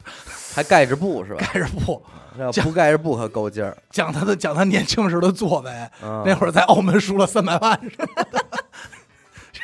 [0.55, 1.45] 还盖着布是吧？
[1.53, 2.01] 盖着布
[2.39, 3.77] 要不盖着布可够劲儿。
[3.91, 8.45] 讲他的讲他年轻时的作为，嗯那会儿在澳门输了三百万什么的。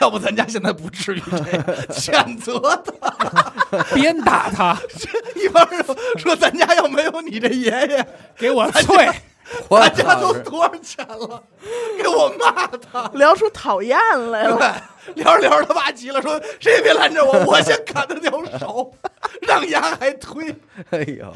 [0.02, 3.84] 要不咱家现在不至于这样，谴责他。
[3.96, 4.78] 鞭打他，
[5.36, 9.14] 一帮人说说咱家要没有你这爷爷，给我啐。
[9.70, 11.44] 我咱家都多少钱了？
[12.02, 13.08] 给我骂他。
[13.14, 13.98] 聊出讨厌
[14.32, 14.82] 来了。
[15.06, 18.94] 对，聊着聊着他爸急了，说谁也别拦着我， 我先砍他条手，
[19.42, 20.56] 让牙还推，
[20.92, 21.34] 哎呦，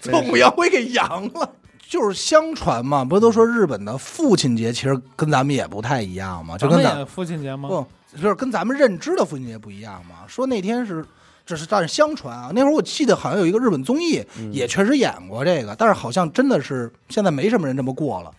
[0.00, 1.48] 做母羊灰给扬了。
[1.88, 7.68] 就是相传嘛，不都说日本的父亲节其实跟咱们也不太一样嘛，就跟咱咱们父亲节吗？
[7.68, 7.86] 不
[8.16, 10.24] 就是跟咱们认知的父亲节不一样嘛？
[10.26, 11.04] 说那天是，
[11.44, 18.30] 这是但是相传啊，那会儿我记得好像有一个日本综艺也确实演过这个，但是好像真的是现在没什么人这么过了。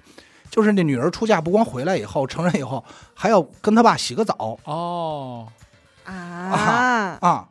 [0.50, 2.84] 就是那女儿出嫁不光回来以后成人以后，
[3.16, 5.48] 还要跟他爸洗个澡哦，
[6.04, 7.48] 啊，啊。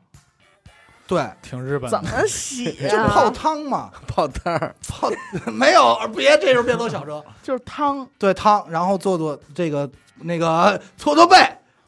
[1.05, 1.99] 对，挺日本的。
[1.99, 2.97] 怎么洗 就？
[3.09, 5.11] 泡汤嘛， 泡汤儿，泡
[5.53, 9.91] 没有，别这时候别走小车，就是汤，对汤，然后做做这个
[10.21, 11.37] 那个搓搓背，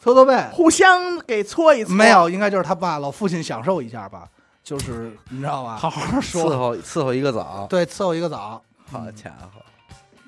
[0.05, 1.95] 搓搓背，互相给搓一搓。
[1.95, 4.25] 没有，应该就是他爸老父亲享受一下吧，
[4.63, 5.79] 就是你知道吧？
[5.79, 6.43] 好好说。
[6.43, 8.61] 伺，候伺候一个澡，对，伺候一个澡，
[8.93, 9.63] 好家伙，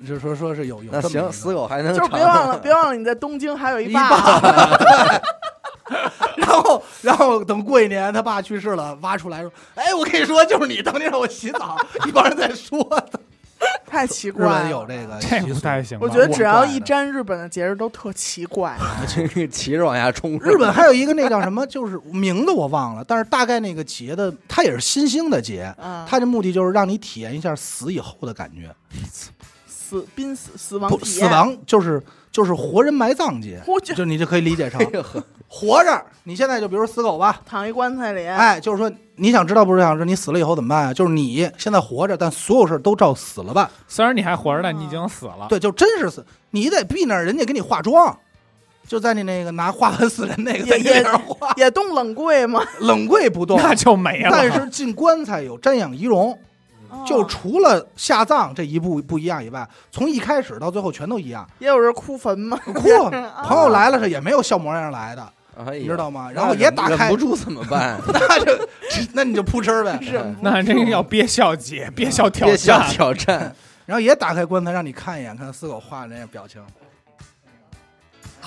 [0.03, 4.09] 就说说是有有那行，死狗还能就是别忘了， 别忘了你在东京还有一一爸。
[4.09, 5.21] 爸，
[6.35, 13.19] 然后然后等过一年他爸去世了，挖出来说，哎，我跟你说，就是你当年让我洗澡，一帮人在说的。
[13.85, 14.69] 太奇日本怪了。
[14.69, 16.05] 有这个这不，太行吧。
[16.05, 18.77] 我觉得只要一沾日本的节日都特奇怪。
[19.07, 20.37] 这个骑着往下冲。
[20.39, 28.69] 日本还有一个那叫什么，就是名字我忘了，但是大概那个节的，它也是新兴的节，嗯， 它的目的就是让你体验一下死以后的感觉，
[29.67, 32.01] 死濒死死亡，体验，死亡就是
[32.31, 33.61] 就是活人埋葬节，
[33.95, 34.79] 就你就可以理解成
[35.47, 40.93] 活着，你现在就比如死狗吧，躺一棺材里，哎，就是说你想知道不是想知道你死了以后怎么办啊？
[40.93, 43.69] 就是你现在活着，但所有事都照死了办。
[43.87, 45.47] 虽然你还活着，但你已经死了。
[45.47, 48.17] 对，就真是死，你得避那儿，人家给你化妆，
[48.85, 52.61] 就在你那个拿花盆死人那个，在脸上画，也冻冷柜吗？
[52.81, 54.29] 冷柜不动， 那就没了。
[54.31, 56.37] 但是进棺材有瞻仰仪容，
[57.05, 61.47] 就哦除了下葬这一步不一样以外，从一开始到最后全都一样。
[61.59, 62.57] 也有人哭坟吗？
[62.73, 62.81] 哭，
[63.43, 66.29] 朋友来了是也没有笑模样来的，哎你知道吗？
[66.33, 67.99] 然后也打开忍不，住怎么办？
[68.07, 68.67] 那就
[69.13, 69.99] 那你就扑哧呗。
[70.41, 72.89] 那这个要憋笑节，憋笑挑战。
[72.89, 76.61] 挑战，然后也打开棺材让你看一眼，看死狗画的那个表情。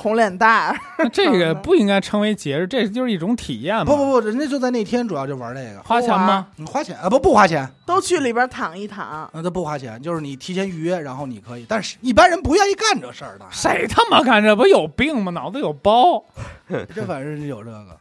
[0.01, 0.79] 红脸蛋儿，
[1.13, 3.85] 这个不应该称为节日，这就是一种体验嘛。
[3.85, 6.47] 不不不，人家就在那天主要就玩这个，花钱吗？
[6.57, 7.09] 你花钱啊？
[7.11, 9.29] 不不花钱，都去里边躺一躺。
[9.35, 13.45] 那都不花钱，就是你提前预约，然后你可以，但是一般人不愿意干这事儿的。
[13.51, 15.31] 谁他妈干这不有病吗？
[15.33, 16.25] 脑子有包。
[16.95, 17.97] 这反正是有这个。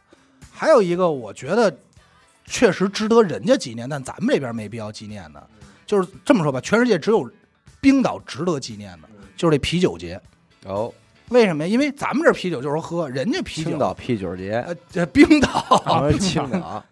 [0.50, 1.74] 还有一个，我觉得
[2.46, 5.46] 确实值得人家纪念，但咱们这边没必要纪念的。
[5.86, 7.28] 就是这么说吧，全世界只有
[7.80, 10.20] 冰岛值得纪念的，就是这啤酒节。
[10.66, 10.92] 哦，
[11.30, 11.68] 为什么呀？
[11.72, 13.70] 因为咱们这啤酒就是喝，人家啤酒。
[13.70, 15.82] 青岛啤酒节，呃，这冰岛。
[15.86, 16.84] 我们青岛，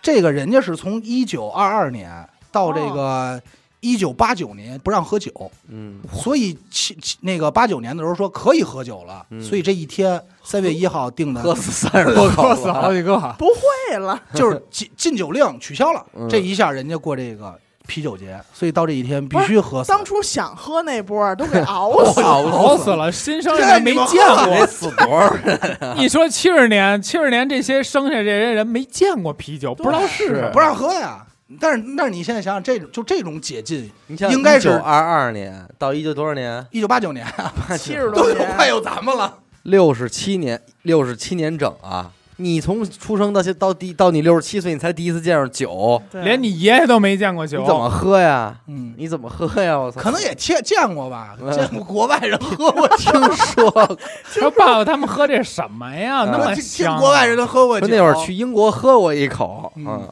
[0.00, 3.42] 这个人家是从一九二二年到这个
[3.80, 9.42] 一九八九年不让喝酒，嗯，所以七七那个八九年的时候说可以喝酒了，嗯。
[9.42, 13.16] 所以这一天三月一号定的 喝死三十多口喝死好了，几个。
[13.38, 16.28] 不会了，就是禁禁酒令取消了，嗯。
[16.28, 19.90] 这一下人家过这个啤酒节，所以到这一天必须喝死。
[19.90, 22.26] 当初想喝那波儿都给熬死了。
[22.50, 24.66] 熬死了，新生人没见得过。
[24.66, 25.78] 死多少人？
[25.96, 31.26] 你说七十年，七十年这些生下这些人没见过啤酒，不知道是什么不让喝呀。
[31.60, 36.66] 但是，但是你现在想想，这种就这种解禁，你像应该是九二二年到一九多少年？
[36.70, 39.40] 一九八九年啊，七十都有多年，快有咱们了。
[39.62, 42.10] 六十七年，六十七年整啊！
[42.36, 47.60] 你从出生到现到第到你六十七岁，你才第一次见着酒，连你爷爷都没见过酒。
[47.60, 48.56] 你怎么喝呀？
[48.66, 49.78] 嗯，你怎么喝呀？
[49.78, 50.00] 我操！
[50.00, 56.24] 可能也见见过吧，嗯见过国外人喝过，听 说说爸爸他们喝这什么呀？
[56.24, 56.86] 嗯那么听。
[56.96, 57.86] 国外人都喝过酒。
[57.86, 60.08] 那会儿去英国喝过一口，嗯嗯，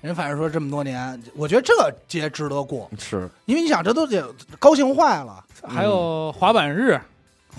[0.00, 1.74] 人反正说这么多年，我觉得这
[2.08, 4.24] 节值得过，是因为你想，这都得
[4.58, 5.44] 高兴坏了。
[5.68, 6.98] 还有滑板日、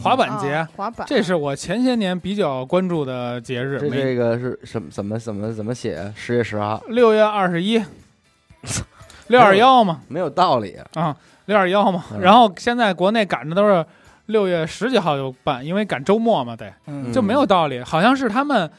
[0.02, 3.80] 滑板节啊，滑板，这是我前些年比较关注的节日。
[3.80, 4.90] 这这个是什么？
[4.90, 6.12] 怎么怎么怎么写？
[6.16, 7.84] 十月十号六月二十一，
[9.28, 10.78] 六二幺嘛，没有道理。
[10.94, 12.04] 啊，六二幺嘛。
[12.14, 13.86] 嗯然后现在国内赶的都是
[14.28, 17.82] 六月十几号就办，因为赶周末嘛，得嗯就没有道理。
[17.82, 18.70] 好像是他们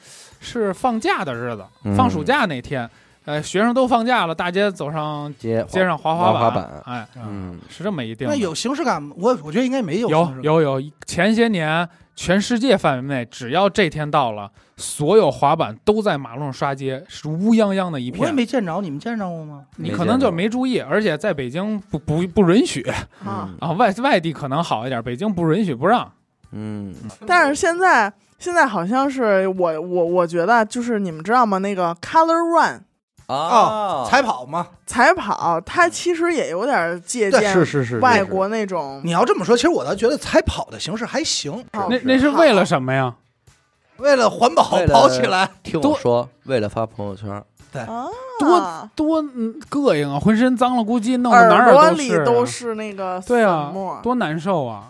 [0.41, 2.89] 是放假的日子，嗯放暑假那天，
[3.29, 8.27] 呃，学生都放假了，大街走上街街上滑滑板，板哎，嗯，是这么一定。
[8.27, 9.15] 那有形式感吗？
[9.19, 18.33] 我我觉得应该没有有有有，前些年全世界范围内，只要这天到了，所有滑板都在马路上刷街，是乌泱泱的一片我也。
[18.33, 19.63] 没见着，你们见着过吗？
[19.77, 26.11] 你可能就没注意，而且在北京不不不允许啊，嗯啊，外外地可能好一点，北京不允许不让。
[26.53, 26.95] 嗯，
[27.27, 31.59] 但是现在现在好像是我我我觉得就是你们知道吗？
[31.59, 32.81] 那个 Color Run 哦，
[33.29, 34.67] 啊，彩跑嘛。
[34.87, 39.01] 彩跑，它其实也有点借鉴是是是外国那种。
[39.05, 43.15] 你要这么说，其实我倒觉得彩跑的形式还行，那那是为了什么呀？
[43.99, 45.49] 为了环保跑起来。
[45.63, 45.93] 听多。
[45.93, 47.31] 我说，为了发朋友圈，
[47.87, 48.07] 啊，
[48.39, 53.73] 多多嗯膈应啊，浑身脏了估计，弄得哪耳朵里儿都是啊，都是那个对啊
[54.03, 54.89] 多难受啊！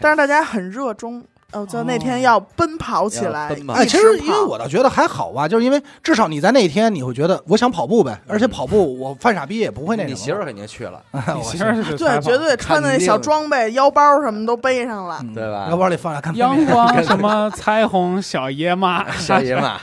[0.00, 3.74] 但是大家很热衷，哦，就那天要奔跑起来，要奔跑。
[3.74, 10.04] 哎，其实因为我倒觉得还好吧，就是因为至少你在那天你会觉得我想跑步呗，而且跑步我犯傻逼也不会那。
[10.04, 11.02] 你媳妇儿肯定去了，
[11.34, 15.18] 你媳妇儿是 对，绝对穿的那小装备、腰包什么都背上了。
[15.22, 15.34] 嗯。
[15.34, 15.66] 对吧？
[15.70, 19.78] 腰包里放俩看阳光什么 彩虹小野马，小野马，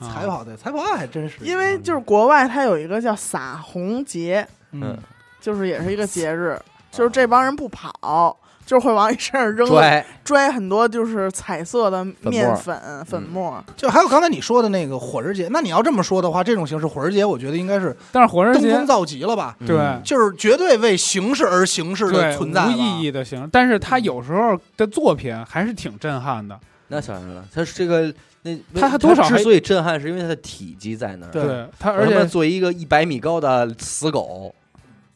[0.00, 4.96] 彩跑对彩跑还真是，因为就是国外它有一个叫撒红节，嗯，
[5.40, 6.58] 就是也是一个节日，
[6.90, 13.62] 就是这帮人不跑，就会往你身上扔拽，拽很多就是彩色的面粉粉末。
[13.76, 19.56] 就还有刚才你说的那个火人节，那你要这么说的话，这种形式火人节，我觉得应该是但是火人节登峰造极了吧？
[19.66, 26.58] 对嗯就是绝对为形式而形式的对存在了，无意义的行，但是他有时候的作品还是挺震撼的。
[26.88, 31.30] 那当然了，他是这个那他还多少还之所以震撼，是因为他的体积在那儿。
[31.30, 34.54] 对对他，而且而且作为一个一百米高的死狗，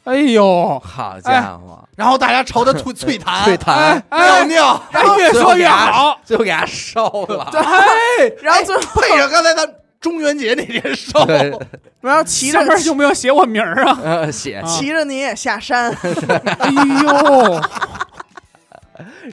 [0.06, 7.48] 哎呦，好家伙，然后大家朝他吐啐痰， 对弹，哎哎尿尿，哎越说越好，最后给他烧了。
[7.50, 7.62] 对，
[8.40, 9.68] 然后最后，配上刚才咱
[10.00, 11.52] 中元节那天烧，对，
[12.00, 13.98] 然后骑着上面有没有写我名儿啊？
[14.02, 14.58] 呃，写。
[14.58, 14.66] 啊。
[14.66, 16.70] 骑着你也下山，哎
[17.02, 17.60] 呦，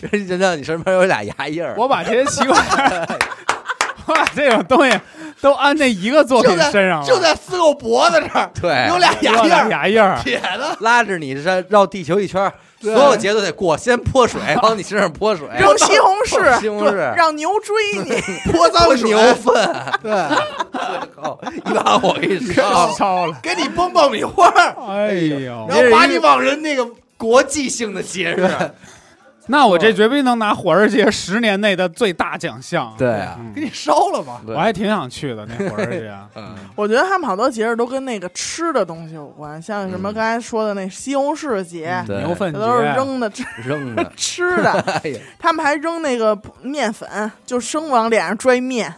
[0.11, 2.57] 人家让你身边有俩牙印儿，我把这些奇怪，
[4.07, 4.99] 我把这种东西
[5.43, 8.87] 都安那一个作品就在身上了，就在死狗脖子这儿 对。
[8.87, 17.75] 有俩牙印儿，牙印儿，铁的，拉着你这绕地球一圈儿，所有节都得过，先泼水， 往你身上泼水，扔西红柿，西红柿，让牛追
[18.05, 18.51] 你。
[18.53, 19.53] 泼脏水，牛粪，
[20.01, 20.11] 对，
[21.13, 26.87] 靠，一把火给你烧，烧了，给你崩爆米花儿，哎呦，然后把你往人那个
[27.17, 28.49] 国际性的节日，
[29.47, 32.93] 那我这绝对能拿火人节十年内的最大奖项。
[32.97, 33.35] 对啊。
[33.39, 33.53] 嗯。
[33.53, 34.41] 给你烧了吧。
[34.47, 36.13] 我还挺想去的那火人节。
[36.35, 40.13] 嗯，我觉得他们好多节日都跟那个吃的东西有关，像什么嗯。
[40.13, 42.17] 刚才说的那西红柿节，对。
[42.23, 44.71] 牛粪节这都是扔的吃 扔的，吃的。
[45.03, 48.93] 哎呀，他们还扔那个面粉，就生往脸上拽面，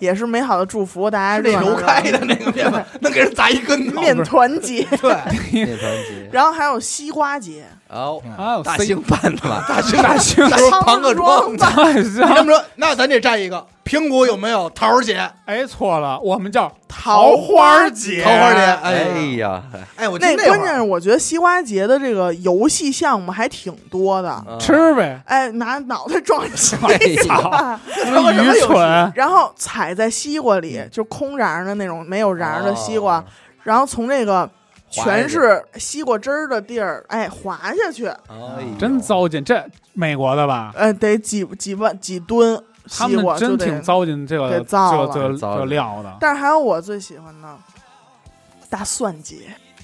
[0.00, 1.08] 也是美好的祝福。
[1.08, 4.00] 大家是那揉开的那个面粉，能给人砸一跟头。
[4.00, 5.14] 面团节，对，
[5.52, 9.64] 面团节， 然后还有西瓜节，哦，还有大兴办的吧？
[9.68, 10.44] 大兴大兴，
[10.82, 13.64] 庞各庄吧，太你这么说，那咱得占一个。
[13.90, 15.28] 平谷有没有桃儿姐？
[15.46, 19.60] 哎错了，我们叫桃花节，桃花节哎哎呀，
[19.96, 24.44] 哎，我记那关键是我觉得西瓜节的这个游戏项目还挺多的。
[24.46, 24.56] 嗯。
[24.60, 27.40] 吃呗，哎，拿脑袋撞西哎呀。
[27.42, 29.12] 瓜，他妈愚蠢。
[29.16, 33.24] 然后踩在西瓜里，就空瓤的那种没有瓤的西瓜，哦。
[33.64, 34.48] 然后从这个
[34.88, 39.60] 全是西瓜汁儿的地儿，哎，滑下去，哎真糟践，这
[39.94, 40.72] 美国的吧？
[40.76, 42.56] 呃，得几几万几吨
[42.90, 43.80] 他们真挺。
[43.82, 46.16] 糟践这个给这造了个这个这个料的。
[46.20, 47.56] 但是还有我最喜欢的
[48.68, 49.36] 大蒜节，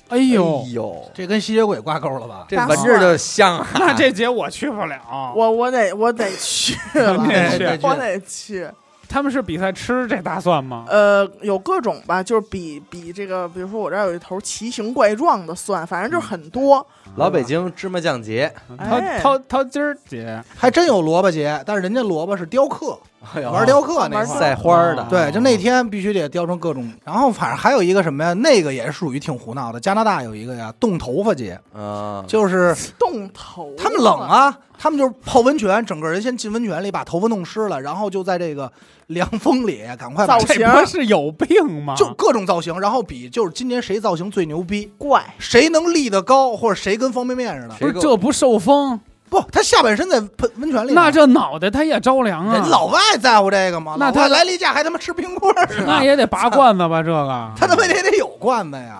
[0.08, 2.46] 哎呦哎，呦，这跟吸血鬼挂钩了吧？
[2.48, 3.66] 这闻着就香啊！
[3.74, 5.32] 那这节我去不了。
[5.34, 7.28] 我我得我得去 了，你
[7.58, 8.68] 得去我得去。
[9.08, 10.84] 他们是比赛吃这大蒜吗？
[10.88, 16.86] 呃，有各种吧，就是比比这个，比如说我这儿有一头奇形怪状的蒜，反正就是很多。
[17.16, 22.98] 老北京芝麻酱节，掏哎掏掏筋儿节，还真有萝卜节，但是人家萝卜是雕刻，
[23.34, 24.38] 玩雕刻那玩块儿。
[24.38, 26.90] 赛花的哦，对，就那天必须得雕成各种。
[27.04, 28.32] 然后反正还有一个什么呀？
[28.34, 29.80] 那个也是属于挺胡闹的。
[29.80, 38.70] 加拿大有一个呀，冻头发节，嗯，就是冻头，他们冷，啊，他们就是泡温泉，整个人先进温泉里把头发弄湿了，然后就在这个
[39.08, 41.94] 凉风里赶快把造型这不是有病吗？
[41.96, 47.74] 就各种造型，然后比就是今年谁造型最牛逼，怪谁能立得高，或者谁跟方便面似的。
[47.74, 52.54] 不是这不受风，不，他下半身在喷温泉里呢，那这脑袋他也着凉啊。
[52.54, 53.96] 人老外在乎这个吗？
[53.98, 57.02] 那他老外来例假还他妈吃冰棍儿呢， 那也得拔罐子吧？
[57.02, 58.96] 这个 他他妈也得有罐子呀。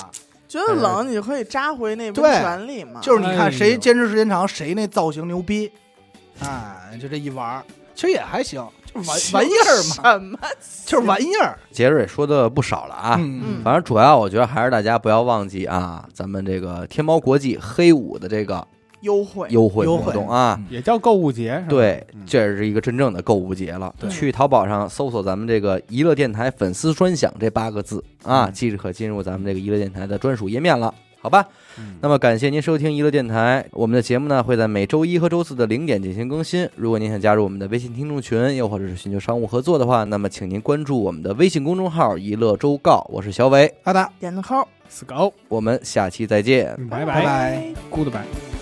[0.49, 3.01] 觉得冷，你就可以扎回那温对泉里嘛。
[3.03, 5.71] 就是你看谁坚持时间长，谁那造型牛逼，
[6.41, 7.63] 哎，就这一玩儿，
[7.95, 10.39] 其实也还行，就是玩玩意儿嘛，什么？
[10.87, 11.59] 就是玩意儿。
[11.73, 13.17] 杰瑞说的不少了啊。
[13.19, 18.67] 嗯反正主要我觉得还是大家不要忘记啊，咱们这个天猫国际黑五的这个
[19.01, 20.57] 优惠，优惠活优惠动啊。
[20.59, 21.67] 嗯也叫购物节是吧？
[21.69, 23.95] 对嗯，这是一个真正的购物节了。
[24.11, 30.93] 去淘宝上搜索咱们这个“娱乐电台粉丝专享”这八个字啊，嗯即可进入咱们这个娱乐电台的专属页面了。
[31.19, 31.45] 好吧？
[31.79, 36.69] 嗯那么感谢您收听娱乐电台，我们的节目呢会在每周一和周四的零点进行更新。
[36.77, 46.77] 如果您想加入我们的微信听众群，又或者是寻求商务合作的话，那么请您关注我们的微信公众号“娱乐周告”，我是小伟，好的，点个扣，死狗，我们下期再见。
[46.89, 47.75] 拜拜拜。
[47.91, 48.56] ，Goodbye。